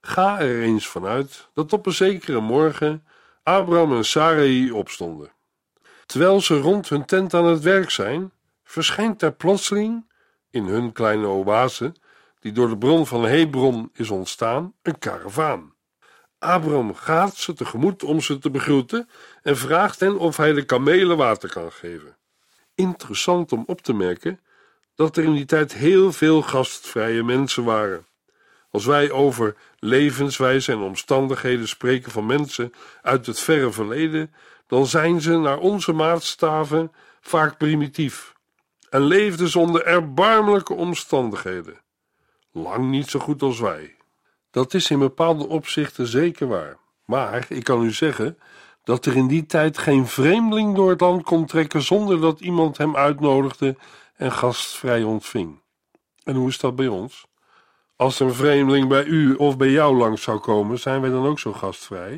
Ga 0.00 0.40
er 0.40 0.62
eens 0.62 0.86
vanuit 0.86 1.48
dat 1.54 1.72
op 1.72 1.86
een 1.86 1.92
zekere 1.92 2.40
morgen 2.40 3.06
Abraham 3.42 3.96
en 3.96 4.04
Sarai 4.04 4.72
opstonden. 4.72 5.33
Terwijl 6.06 6.40
ze 6.40 6.58
rond 6.58 6.88
hun 6.88 7.04
tent 7.04 7.34
aan 7.34 7.46
het 7.46 7.62
werk 7.62 7.90
zijn, 7.90 8.32
verschijnt 8.64 9.20
daar 9.20 9.32
plotseling, 9.32 10.12
in 10.50 10.64
hun 10.64 10.92
kleine 10.92 11.26
oase, 11.26 11.92
die 12.40 12.52
door 12.52 12.68
de 12.68 12.78
bron 12.78 13.06
van 13.06 13.24
Hebron 13.24 13.90
is 13.92 14.10
ontstaan, 14.10 14.74
een 14.82 14.98
karavaan. 14.98 15.74
Abraham 16.38 16.94
gaat 16.94 17.36
ze 17.36 17.52
tegemoet 17.52 18.02
om 18.02 18.20
ze 18.20 18.38
te 18.38 18.50
begroeten 18.50 19.08
en 19.42 19.56
vraagt 19.56 20.00
hen 20.00 20.18
of 20.18 20.36
hij 20.36 20.52
de 20.52 20.64
kamelen 20.64 21.16
water 21.16 21.48
kan 21.48 21.72
geven. 21.72 22.16
Interessant 22.74 23.52
om 23.52 23.64
op 23.66 23.80
te 23.80 23.92
merken 23.92 24.40
dat 24.94 25.16
er 25.16 25.24
in 25.24 25.34
die 25.34 25.44
tijd 25.44 25.74
heel 25.74 26.12
veel 26.12 26.42
gastvrije 26.42 27.22
mensen 27.22 27.64
waren. 27.64 28.06
Als 28.70 28.84
wij 28.84 29.10
over 29.10 29.56
levenswijze 29.78 30.72
en 30.72 30.78
omstandigheden 30.78 31.68
spreken 31.68 32.12
van 32.12 32.26
mensen 32.26 32.72
uit 33.02 33.26
het 33.26 33.40
verre 33.40 33.72
verleden, 33.72 34.34
dan 34.66 34.86
zijn 34.86 35.20
ze 35.20 35.36
naar 35.36 35.58
onze 35.58 35.92
maatstaven 35.92 36.92
vaak 37.20 37.58
primitief 37.58 38.34
en 38.90 39.00
leefden 39.00 39.60
onder 39.60 39.84
erbarmelijke 39.84 40.74
omstandigheden. 40.74 41.80
Lang 42.52 42.90
niet 42.90 43.10
zo 43.10 43.18
goed 43.18 43.42
als 43.42 43.60
wij. 43.60 43.96
Dat 44.50 44.74
is 44.74 44.90
in 44.90 44.98
bepaalde 44.98 45.48
opzichten 45.48 46.06
zeker 46.06 46.48
waar. 46.48 46.76
Maar 47.04 47.46
ik 47.48 47.64
kan 47.64 47.82
u 47.82 47.92
zeggen 47.92 48.38
dat 48.84 49.06
er 49.06 49.16
in 49.16 49.26
die 49.26 49.46
tijd 49.46 49.78
geen 49.78 50.06
vreemdeling 50.06 50.74
door 50.74 50.90
het 50.90 51.00
land 51.00 51.22
kon 51.22 51.46
trekken 51.46 51.82
zonder 51.82 52.20
dat 52.20 52.40
iemand 52.40 52.76
hem 52.78 52.96
uitnodigde 52.96 53.76
en 54.16 54.32
gastvrij 54.32 55.02
ontving. 55.02 55.62
En 56.22 56.34
hoe 56.34 56.48
is 56.48 56.58
dat 56.58 56.76
bij 56.76 56.88
ons? 56.88 57.26
Als 57.96 58.20
een 58.20 58.34
vreemdeling 58.34 58.88
bij 58.88 59.04
u 59.04 59.34
of 59.34 59.56
bij 59.56 59.70
jou 59.70 59.96
langs 59.96 60.22
zou 60.22 60.38
komen, 60.38 60.78
zijn 60.78 61.00
wij 61.00 61.10
dan 61.10 61.26
ook 61.26 61.38
zo 61.38 61.52
gastvrij? 61.52 62.16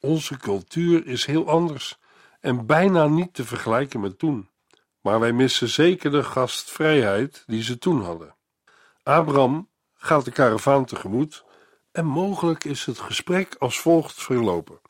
Onze 0.00 0.36
cultuur 0.36 1.06
is 1.06 1.26
heel 1.26 1.48
anders 1.48 1.98
en 2.40 2.66
bijna 2.66 3.06
niet 3.06 3.34
te 3.34 3.44
vergelijken 3.44 4.00
met 4.00 4.18
toen. 4.18 4.48
Maar 5.00 5.20
wij 5.20 5.32
missen 5.32 5.68
zeker 5.68 6.10
de 6.10 6.22
gastvrijheid 6.24 7.44
die 7.46 7.62
ze 7.62 7.78
toen 7.78 8.02
hadden. 8.02 8.34
Abraham 9.02 9.68
gaat 9.94 10.24
de 10.24 10.30
karavaan 10.30 10.84
tegemoet 10.84 11.44
en 11.92 12.06
mogelijk 12.06 12.64
is 12.64 12.84
het 12.84 12.98
gesprek 12.98 13.56
als 13.58 13.80
volgt 13.80 14.22
verlopen. 14.22 14.80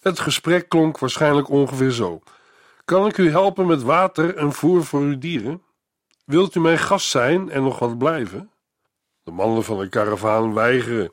Het 0.00 0.20
gesprek 0.20 0.68
klonk 0.68 0.98
waarschijnlijk 0.98 1.48
ongeveer 1.48 1.90
zo: 1.90 2.22
Kan 2.84 3.06
ik 3.06 3.18
u 3.18 3.30
helpen 3.30 3.66
met 3.66 3.82
water 3.82 4.36
en 4.36 4.52
voer 4.52 4.84
voor 4.84 5.00
uw 5.00 5.18
dieren? 5.18 5.62
Wilt 6.24 6.54
u 6.54 6.60
mijn 6.60 6.78
gast 6.78 7.08
zijn 7.08 7.50
en 7.50 7.62
nog 7.62 7.78
wat 7.78 7.98
blijven? 7.98 8.50
De 9.22 9.30
mannen 9.30 9.64
van 9.64 9.78
de 9.78 9.88
karavaan 9.88 10.54
weigeren. 10.54 11.12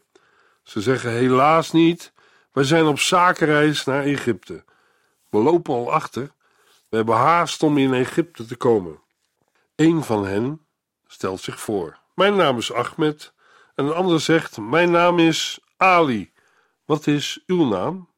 Ze 0.64 0.82
zeggen 0.82 1.12
helaas 1.12 1.72
niet. 1.72 2.14
Wij 2.52 2.64
zijn 2.64 2.86
op 2.86 3.00
zakenreis 3.00 3.86
naar 3.86 4.04
Egypte. 4.04 4.64
We 5.30 5.38
lopen 5.38 5.74
al 5.74 5.92
achter. 5.94 6.32
We 6.90 6.96
hebben 6.96 7.16
haast 7.16 7.64
om 7.64 7.78
in 7.78 7.94
Egypte 7.94 8.46
te 8.46 8.56
komen. 8.56 9.02
Een 9.76 10.04
van 10.04 10.26
hen 10.26 10.66
stelt 11.08 11.42
zich 11.42 11.60
voor. 11.60 12.00
Mijn 12.16 12.36
naam 12.36 12.58
is 12.58 12.74
Ahmed. 12.74 13.34
En 13.76 13.86
een 13.86 13.94
ander 13.94 14.20
zegt: 14.20 14.58
Mijn 14.58 14.92
naam 14.92 15.20
is 15.20 15.60
Ali. 15.78 16.32
Wat 16.86 17.08
is 17.08 17.44
uw 17.46 17.66
naam? 17.66 18.10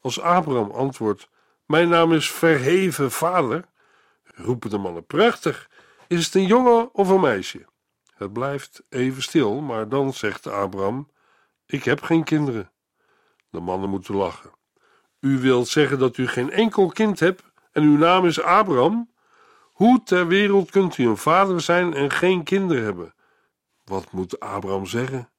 Als 0.00 0.20
Abraham 0.20 0.70
antwoordt: 0.70 1.28
Mijn 1.66 1.88
naam 1.88 2.12
is 2.12 2.30
Verheven 2.30 3.10
Vader, 3.10 3.64
roepen 4.24 4.70
de 4.70 4.78
mannen: 4.78 5.06
Prachtig. 5.06 5.70
Is 6.08 6.24
het 6.24 6.34
een 6.34 6.46
jongen 6.46 6.94
of 6.94 7.08
een 7.08 7.20
meisje? 7.20 7.66
Het 8.14 8.32
blijft 8.32 8.82
even 8.88 9.22
stil, 9.22 9.60
maar 9.60 9.88
dan 9.88 10.12
zegt 10.12 10.46
Abraham: 10.46 11.10
Ik 11.66 11.84
heb 11.84 12.02
geen 12.02 12.24
kinderen. 12.24 12.72
De 13.54 13.60
mannen 13.60 13.90
moeten 13.90 14.14
lachen. 14.14 14.50
U 15.20 15.38
wilt 15.38 15.68
zeggen 15.68 15.98
dat 15.98 16.16
u 16.16 16.28
geen 16.28 16.50
enkel 16.50 16.86
kind 16.86 17.20
hebt 17.20 17.42
en 17.72 17.82
uw 17.82 17.96
naam 17.96 18.26
is 18.26 18.40
Abraham? 18.40 19.10
Hoe 19.72 20.02
ter 20.02 20.26
wereld 20.26 20.70
kunt 20.70 20.98
u 20.98 21.06
een 21.06 21.16
vader 21.16 21.60
zijn 21.60 21.94
en 21.94 22.10
geen 22.10 22.42
kinderen 22.42 22.82
hebben? 22.84 23.14
Wat 23.84 24.12
moet 24.12 24.40
Abraham 24.40 24.86
zeggen? 24.86 25.30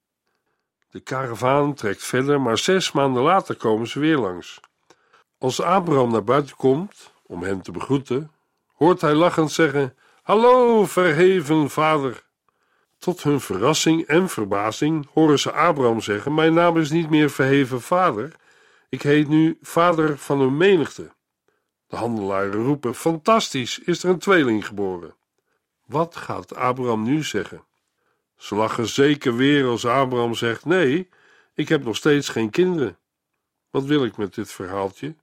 De 0.90 1.00
karavaan 1.00 1.74
trekt 1.74 2.04
verder, 2.04 2.42
maar 2.42 2.58
zes 2.58 2.92
maanden 2.92 3.24
later 3.24 3.56
komen 3.56 3.88
ze 3.88 4.00
weer 4.00 4.18
langs. 4.18 4.60
Als 5.38 5.62
Abraham 5.62 6.12
naar 6.12 6.24
buiten 6.24 6.56
komt 6.56 7.14
om 7.26 7.44
hem 7.44 7.62
te 7.62 7.72
begroeten, 7.72 8.32
hoort 8.74 9.02
hij 9.02 9.14
lachend 9.14 9.52
zeggen: 9.52 9.98
Hallo, 10.22 10.86
verheven 10.86 11.70
vader. 11.70 12.25
Tot 12.98 13.24
hun 13.24 13.42
verrassing 13.42 14.06
en 14.06 14.30
verbazing 14.30 15.08
horen 15.14 15.40
ze 15.40 15.52
Abraham 15.52 16.02
zeggen: 16.02 16.34
Mijn 16.34 16.54
naam 16.54 16.78
is 16.78 16.90
niet 16.90 17.10
meer 17.10 17.30
verheven 17.30 17.82
vader, 17.82 18.36
ik 18.90 19.02
heet 19.02 19.28
nu 19.28 19.58
vader 19.62 20.18
van 20.18 20.42
een 20.42 20.58
menigte. 20.58 21.14
De 21.88 21.96
handelaren 21.96 22.64
roepen: 22.64 22.96
Fantastisch, 22.96 23.80
is 23.80 24.04
er 24.04 24.10
een 24.10 24.20
tweeling 24.20 24.66
geboren. 24.66 25.16
Wat 25.86 26.16
gaat 26.16 26.56
Abraham 26.56 27.04
nu 27.04 27.24
zeggen? 27.24 27.64
Ze 28.38 28.56
lachen 28.56 28.88
zeker 28.88 29.36
weer 29.36 29.66
als 29.66 29.86
Abraham 29.86 30.34
zegt: 30.34 30.66
Nee, 30.66 31.10
ik 31.54 31.70
heb 31.70 31.84
nog 31.84 31.96
steeds 31.96 32.30
geen 32.30 32.50
kinderen. 32.50 32.98
Wat 33.70 33.84
wil 33.84 34.06
ik 34.06 34.18
met 34.18 34.36
dit 34.36 34.52
verhaaltje? 34.52 35.16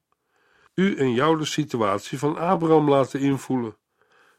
U 0.75 0.97
en 0.97 1.13
jou 1.13 1.39
de 1.39 1.45
situatie 1.45 2.19
van 2.19 2.37
Abraham 2.37 2.89
laten 2.89 3.21
invoelen. 3.21 3.77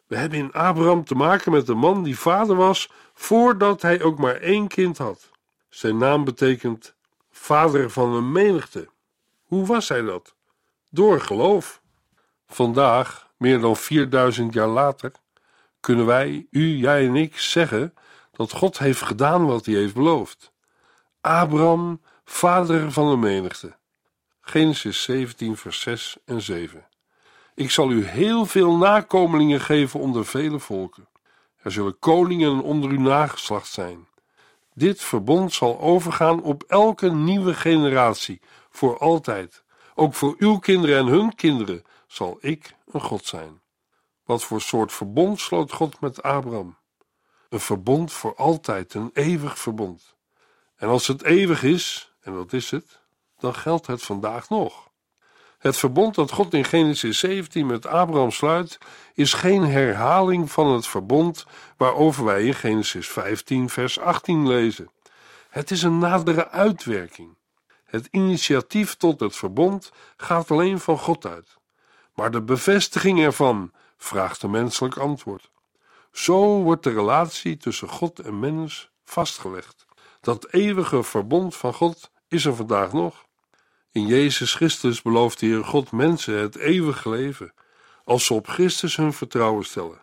We 0.07 0.17
hebben 0.17 0.39
in 0.39 0.53
Abraham 0.53 1.03
te 1.03 1.15
maken 1.15 1.51
met 1.51 1.67
een 1.67 1.77
man 1.77 2.03
die 2.03 2.19
vader 2.19 2.55
was 2.55 2.91
voordat 3.13 3.81
hij 3.81 4.01
ook 4.01 4.17
maar 4.17 4.35
één 4.35 4.67
kind 4.67 4.97
had. 4.97 5.31
Zijn 5.69 5.97
naam 5.97 6.23
betekent 6.23 6.95
vader 7.31 7.89
van 7.89 8.13
een 8.13 8.31
menigte. 8.31 8.89
Hoe 9.43 9.65
was 9.65 9.89
hij 9.89 10.01
dat? 10.01 10.35
Door 10.89 11.21
geloof. 11.21 11.81
Vandaag, 12.47 13.31
meer 13.37 13.59
dan 13.59 13.75
4000 13.75 14.53
jaar 14.53 14.67
later, 14.67 15.11
kunnen 15.79 16.05
wij, 16.05 16.47
u, 16.49 16.75
jij 16.75 17.07
en 17.07 17.15
ik, 17.15 17.37
zeggen 17.37 17.93
dat 18.31 18.51
God 18.51 18.77
heeft 18.77 19.01
gedaan 19.01 19.45
wat 19.45 19.65
hij 19.65 19.75
heeft 19.75 19.93
beloofd. 19.93 20.51
Abraham, 21.21 22.01
vader 22.25 22.91
van 22.91 23.09
de 23.09 23.17
menigte. 23.17 23.75
Genesis 24.41 25.03
17, 25.03 25.57
vers 25.57 25.81
6 25.81 26.17
en 26.25 26.41
7. 26.41 26.87
Ik 27.55 27.71
zal 27.71 27.91
u 27.91 28.05
heel 28.05 28.45
veel 28.45 28.77
nakomelingen 28.77 29.61
geven 29.61 29.99
onder 29.99 30.25
vele 30.25 30.59
volken. 30.59 31.07
Er 31.63 31.71
zullen 31.71 31.99
koningen 31.99 32.61
onder 32.61 32.89
uw 32.89 32.99
nageslacht 32.99 33.71
zijn. 33.71 34.07
Dit 34.73 35.01
verbond 35.01 35.53
zal 35.53 35.79
overgaan 35.79 36.41
op 36.41 36.63
elke 36.63 37.11
nieuwe 37.11 37.53
generatie, 37.53 38.41
voor 38.69 38.97
altijd. 38.97 39.63
Ook 39.95 40.13
voor 40.13 40.35
uw 40.37 40.57
kinderen 40.57 40.97
en 40.97 41.05
hun 41.05 41.35
kinderen 41.35 41.83
zal 42.07 42.37
ik 42.41 42.75
een 42.91 43.01
God 43.01 43.25
zijn. 43.25 43.61
Wat 44.23 44.43
voor 44.43 44.61
soort 44.61 44.91
verbond 44.91 45.39
sloot 45.39 45.71
God 45.71 45.99
met 45.99 46.23
Abraham? 46.23 46.77
Een 47.49 47.59
verbond 47.59 48.13
voor 48.13 48.35
altijd, 48.35 48.93
een 48.93 49.09
eeuwig 49.13 49.59
verbond. 49.59 50.15
En 50.75 50.87
als 50.87 51.07
het 51.07 51.23
eeuwig 51.23 51.63
is, 51.63 52.13
en 52.21 52.33
dat 52.33 52.53
is 52.53 52.71
het, 52.71 53.01
dan 53.37 53.55
geldt 53.55 53.87
het 53.87 54.03
vandaag 54.03 54.49
nog. 54.49 54.91
Het 55.63 55.77
verbond 55.77 56.15
dat 56.15 56.31
God 56.31 56.53
in 56.53 56.65
Genesis 56.65 57.19
17 57.19 57.65
met 57.65 57.85
Abraham 57.85 58.31
sluit, 58.31 58.77
is 59.13 59.33
geen 59.33 59.63
herhaling 59.63 60.51
van 60.51 60.67
het 60.67 60.87
verbond 60.87 61.45
waarover 61.77 62.25
wij 62.25 62.45
in 62.45 62.53
Genesis 62.53 63.07
15, 63.07 63.69
vers 63.69 63.99
18 63.99 64.47
lezen. 64.47 64.89
Het 65.49 65.71
is 65.71 65.83
een 65.83 65.97
nadere 65.97 66.49
uitwerking. 66.49 67.37
Het 67.85 68.07
initiatief 68.11 68.95
tot 68.95 69.19
het 69.19 69.35
verbond 69.35 69.91
gaat 70.17 70.51
alleen 70.51 70.79
van 70.79 70.97
God 70.97 71.25
uit. 71.25 71.57
Maar 72.13 72.31
de 72.31 72.41
bevestiging 72.41 73.19
ervan 73.19 73.71
vraagt 73.97 74.43
een 74.43 74.51
menselijk 74.51 74.97
antwoord. 74.97 75.51
Zo 76.11 76.61
wordt 76.61 76.83
de 76.83 76.93
relatie 76.93 77.57
tussen 77.57 77.89
God 77.89 78.19
en 78.19 78.39
mens 78.39 78.89
vastgelegd. 79.03 79.85
Dat 80.21 80.47
eeuwige 80.51 81.03
verbond 81.03 81.55
van 81.55 81.73
God 81.73 82.11
is 82.27 82.45
er 82.45 82.55
vandaag 82.55 82.93
nog. 82.93 83.25
In 83.93 84.07
Jezus 84.07 84.53
Christus 84.53 85.01
belooft 85.01 85.39
de 85.39 85.45
Heer 85.45 85.63
God 85.63 85.91
mensen 85.91 86.39
het 86.39 86.55
eeuwige 86.55 87.09
leven, 87.09 87.53
als 88.03 88.25
ze 88.25 88.33
op 88.33 88.47
Christus 88.47 88.95
hun 88.95 89.13
vertrouwen 89.13 89.65
stellen. 89.65 90.01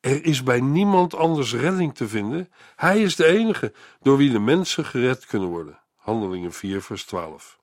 Er 0.00 0.24
is 0.24 0.42
bij 0.42 0.60
niemand 0.60 1.14
anders 1.14 1.54
redding 1.54 1.94
te 1.94 2.08
vinden. 2.08 2.52
Hij 2.76 3.02
is 3.02 3.16
de 3.16 3.26
enige 3.26 3.72
door 4.02 4.16
wie 4.16 4.30
de 4.30 4.38
mensen 4.38 4.84
gered 4.84 5.26
kunnen 5.26 5.48
worden. 5.48 5.78
Handelingen 5.96 6.52
4, 6.52 6.82
vers 6.82 7.04
12. 7.04 7.58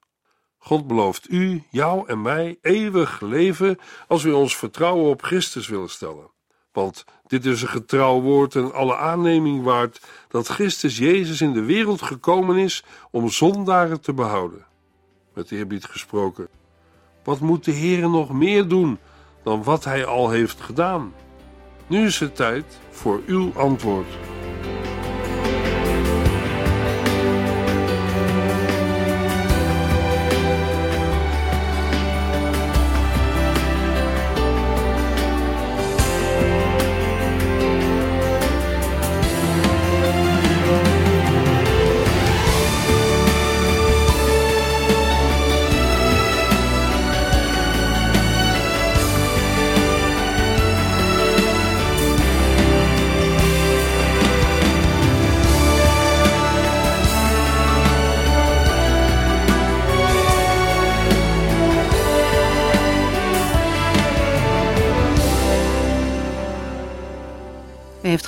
God 0.58 0.86
belooft 0.86 1.30
u, 1.30 1.62
jou 1.70 2.08
en 2.08 2.22
mij 2.22 2.58
eeuwig 2.60 3.20
leven 3.20 3.78
als 4.08 4.22
we 4.22 4.36
ons 4.36 4.56
vertrouwen 4.56 5.10
op 5.10 5.22
Christus 5.22 5.68
willen 5.68 5.90
stellen. 5.90 6.30
Want 6.72 7.04
dit 7.26 7.44
is 7.44 7.62
een 7.62 7.68
getrouw 7.68 8.20
woord 8.20 8.54
en 8.54 8.72
alle 8.72 8.96
aanneming 8.96 9.62
waard 9.62 10.00
dat 10.28 10.48
Christus 10.48 10.98
Jezus 10.98 11.40
in 11.40 11.52
de 11.52 11.64
wereld 11.64 12.02
gekomen 12.02 12.56
is 12.56 12.84
om 13.10 13.30
zondaren 13.30 14.00
te 14.00 14.12
behouden. 14.12 14.72
Met 15.34 15.50
eerbied 15.50 15.84
gesproken, 15.84 16.48
wat 17.24 17.40
moet 17.40 17.64
de 17.64 17.70
Heer 17.70 18.10
nog 18.10 18.32
meer 18.32 18.68
doen 18.68 18.98
dan 19.42 19.62
wat 19.62 19.84
Hij 19.84 20.04
al 20.04 20.30
heeft 20.30 20.60
gedaan? 20.60 21.12
Nu 21.86 22.06
is 22.06 22.20
het 22.20 22.36
tijd 22.36 22.78
voor 22.90 23.20
uw 23.26 23.52
antwoord. 23.54 24.06